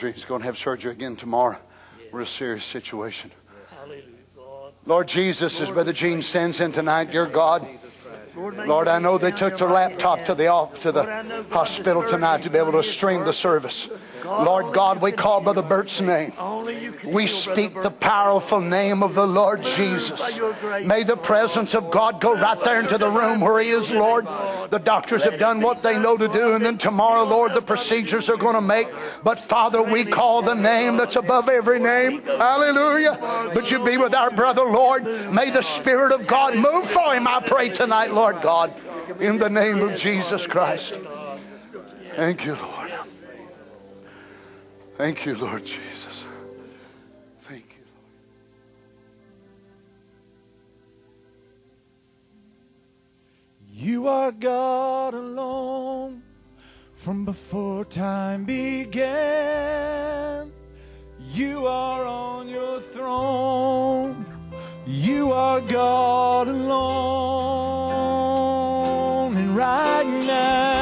[0.00, 0.12] surgery.
[0.12, 1.58] He's going to have surgery again tomorrow.
[2.10, 3.30] We're a serious situation.
[4.86, 7.66] Lord Jesus, as Brother Gene stands in tonight, dear God,
[8.34, 11.04] Lord, I know they took their laptop to the off to the
[11.50, 13.90] hospital tonight to be able to stream the service.
[14.24, 16.32] Lord God, we call Brother Bert's name.
[17.04, 20.38] We speak the powerful name of the Lord Jesus.
[20.84, 24.26] May the presence of God go right there into the room where He is, Lord.
[24.70, 28.28] The doctors have done what they know to do, and then tomorrow, Lord, the procedures
[28.28, 28.88] are going to make.
[29.24, 32.22] But Father, we call the name that's above every name.
[32.22, 33.50] Hallelujah.
[33.54, 35.04] But you be with our brother, Lord.
[35.32, 38.72] May the Spirit of God move for him, I pray tonight, Lord God,
[39.18, 40.98] in the name of Jesus Christ.
[42.16, 42.79] Thank you, Lord.
[45.00, 46.26] Thank you, Lord Jesus.
[47.40, 47.84] Thank you.
[53.70, 53.72] Lord.
[53.72, 56.22] You are God alone
[56.92, 60.52] from before time began.
[61.32, 64.26] You are on your throne.
[64.86, 66.84] You are God alone.
[69.34, 70.79] And right now,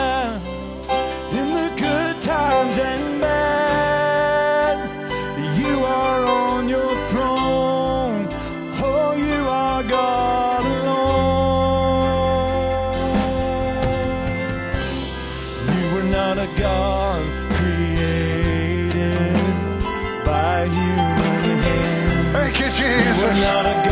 [22.88, 23.87] Jesus.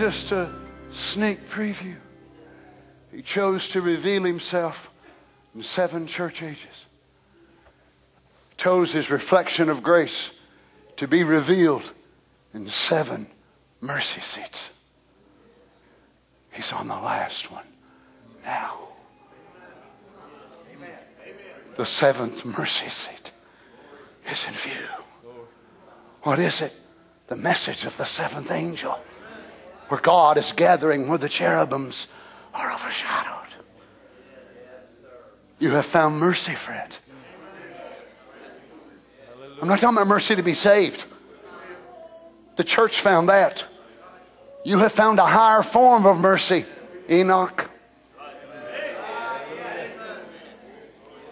[0.00, 0.50] Just a
[0.92, 1.94] sneak preview.
[3.12, 4.90] He chose to reveal himself
[5.54, 6.86] in seven church ages.
[8.56, 10.30] Chose his reflection of grace
[10.96, 11.92] to be revealed
[12.54, 13.26] in seven
[13.82, 14.70] mercy seats.
[16.50, 17.66] He's on the last one
[18.42, 18.78] now.
[21.76, 23.32] The seventh mercy seat
[24.30, 24.86] is in view.
[26.22, 26.72] What is it?
[27.26, 28.98] The message of the seventh angel,
[29.90, 32.06] where God is gathering where the cherubims
[32.54, 33.48] are overshadowed.
[35.58, 36.96] You have found mercy, friend.
[39.60, 41.04] I'm not talking about mercy to be saved.
[42.54, 43.64] The church found that.
[44.64, 46.66] You have found a higher form of mercy,
[47.10, 47.68] Enoch.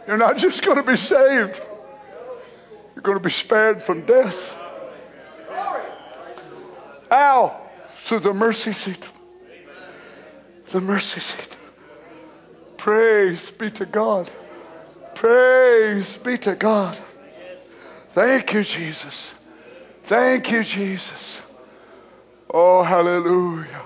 [0.09, 1.61] You're not just going to be saved,
[2.97, 4.53] you're going to be spared from death.
[7.09, 7.68] How?
[8.09, 9.07] Through the mercy seat.
[10.71, 11.59] The mercy seat.
[12.79, 14.31] Praise be to God.
[15.15, 16.97] Praise be to God.
[18.13, 19.35] Thank you, Jesus.
[20.05, 21.43] Thank you, Jesus.
[22.49, 23.83] Oh, hallelujah.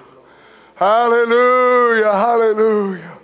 [0.77, 2.13] Hallelujah.
[2.13, 3.19] Hallelujah.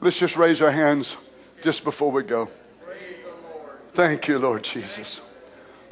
[0.00, 1.16] Let's just raise our hands
[1.62, 2.48] just before we go.
[3.88, 5.20] Thank you, Lord Jesus.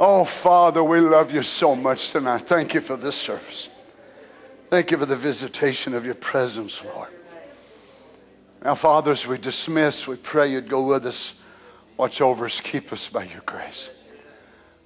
[0.05, 2.49] Oh, Father, we love you so much tonight.
[2.49, 3.69] Thank you for this service.
[4.69, 7.09] Thank you for the visitation of your presence, Lord.
[8.65, 11.35] Now, Father, as we dismiss, we pray you'd go with us,
[11.97, 13.91] watch over us, keep us by your grace.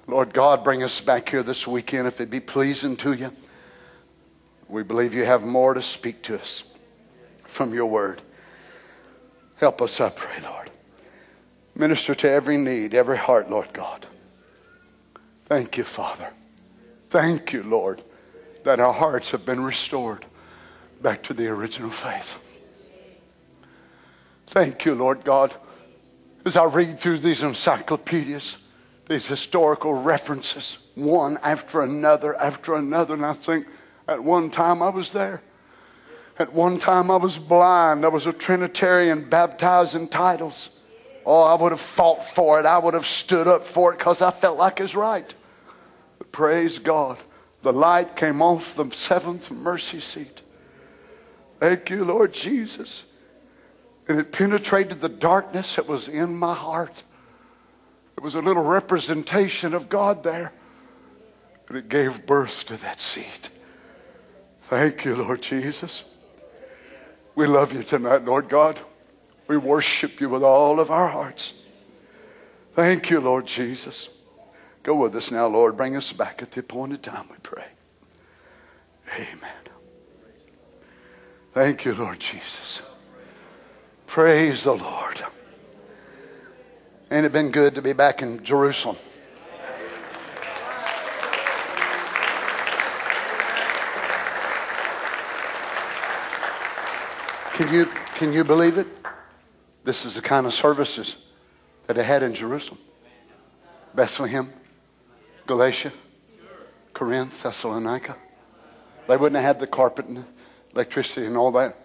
[0.07, 3.33] Lord God, bring us back here this weekend if it be pleasing to you.
[4.69, 6.63] We believe you have more to speak to us
[7.45, 8.21] from your word.
[9.57, 10.71] Help us, I pray, Lord.
[11.75, 14.07] Minister to every need, every heart, Lord God.
[15.47, 16.31] Thank you, Father.
[17.09, 18.03] Thank you, Lord,
[18.65, 20.27] that our hearts have been restored
[21.01, 22.39] back to the original faith.
[24.49, 25.55] Thank you, Lord God.
[26.45, 28.59] As I read through these encyclopedias,
[29.09, 33.67] these historical references, one after another after another, and I think
[34.09, 35.43] at one time I was there.
[36.39, 38.05] At one time I was blind.
[38.05, 40.71] I was a Trinitarian baptized in titles.
[41.27, 42.67] Oh, I would have fought for it.
[42.67, 45.35] I would have stood up for it because I felt like it's right.
[46.19, 47.19] But praise God.
[47.63, 50.43] The light came off the seventh mercy seat.
[51.59, 53.05] Thank you, Lord Jesus.
[54.07, 57.03] And it penetrated the darkness that was in my heart.
[58.17, 60.53] It was a little representation of God there.
[61.67, 63.49] And it gave birth to that seed.
[64.63, 66.05] Thank you, Lord Jesus.
[67.35, 68.79] We love you tonight, Lord God.
[69.49, 71.53] We worship you with all of our hearts.
[72.75, 74.09] Thank you, Lord Jesus.
[74.83, 75.77] Go with us now, Lord.
[75.77, 77.67] Bring us back at the appointed time, we pray.
[79.15, 79.51] Amen.
[81.53, 82.83] Thank you, Lord Jesus.
[84.07, 85.23] Praise the Lord.
[87.11, 88.97] Ain't it been good to be back in Jerusalem?
[97.55, 97.87] Can you,
[98.17, 98.87] can you believe it?
[99.87, 101.15] This is the kind of services
[101.87, 102.81] that they had in Jerusalem
[103.95, 104.53] Bethlehem,
[105.47, 105.93] Galatia,
[106.93, 108.17] Corinth, Thessalonica.
[109.07, 110.25] They wouldn't have had the carpet and
[110.75, 111.77] electricity and all that.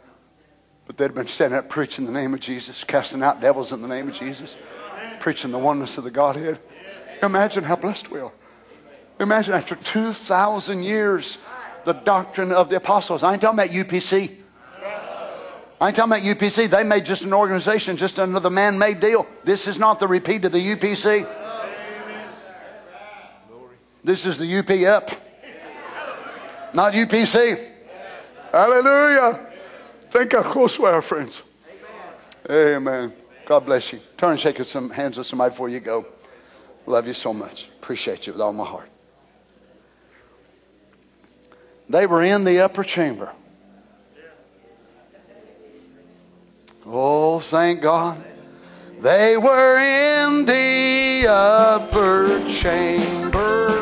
[0.87, 3.87] But they'd been standing up preaching the name of Jesus, casting out devils in the
[3.87, 4.57] name of Jesus,
[5.19, 6.59] preaching the oneness of the Godhead.
[7.21, 8.31] Imagine how blessed we are.
[9.19, 11.37] Imagine after 2,000 years,
[11.85, 13.21] the doctrine of the apostles.
[13.21, 14.40] I ain't talking about UPC.
[15.81, 16.69] I ain't talking about UPC.
[16.69, 19.25] They made just an organization, just another man made deal.
[19.43, 21.27] This is not the repeat of the UPC.
[24.03, 25.09] This is the UP up,
[26.75, 27.67] not UPC.
[28.51, 29.47] Hallelujah.
[30.11, 31.41] Think how close we are, friends.
[32.47, 33.11] Amen.
[33.47, 33.99] God bless you.
[34.17, 36.05] Turn and shake some hands with somebody before you go.
[36.85, 37.69] Love you so much.
[37.79, 38.89] Appreciate you with all my heart.
[41.89, 43.31] They were in the upper chamber.
[46.85, 48.23] Oh, thank God.
[49.01, 53.80] They were in the upper chamber.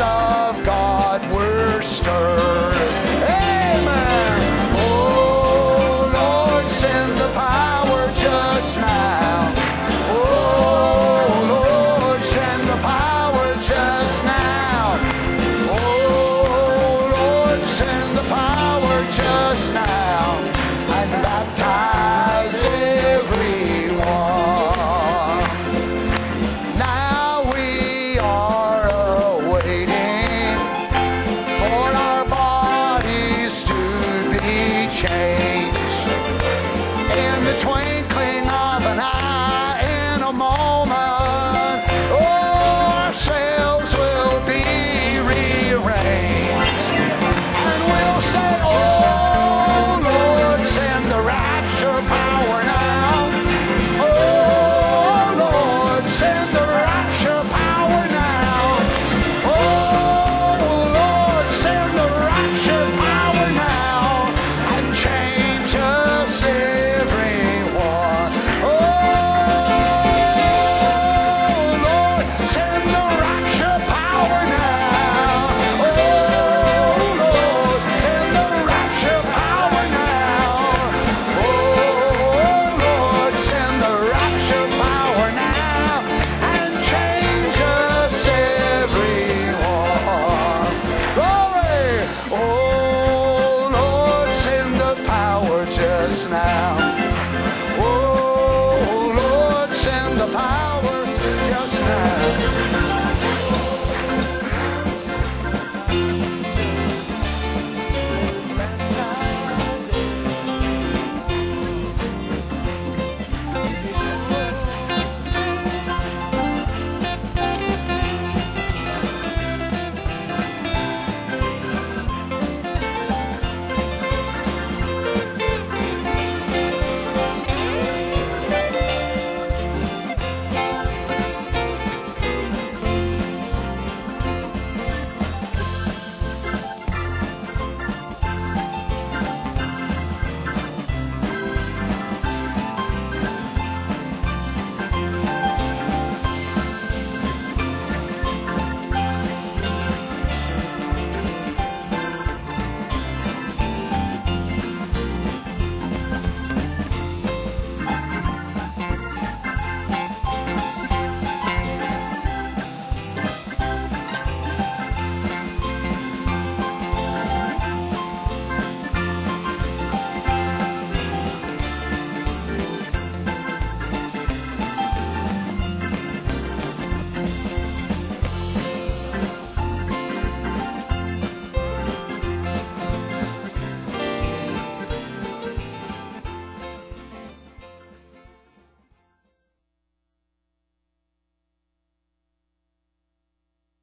[0.00, 2.69] Of God, we're stirred.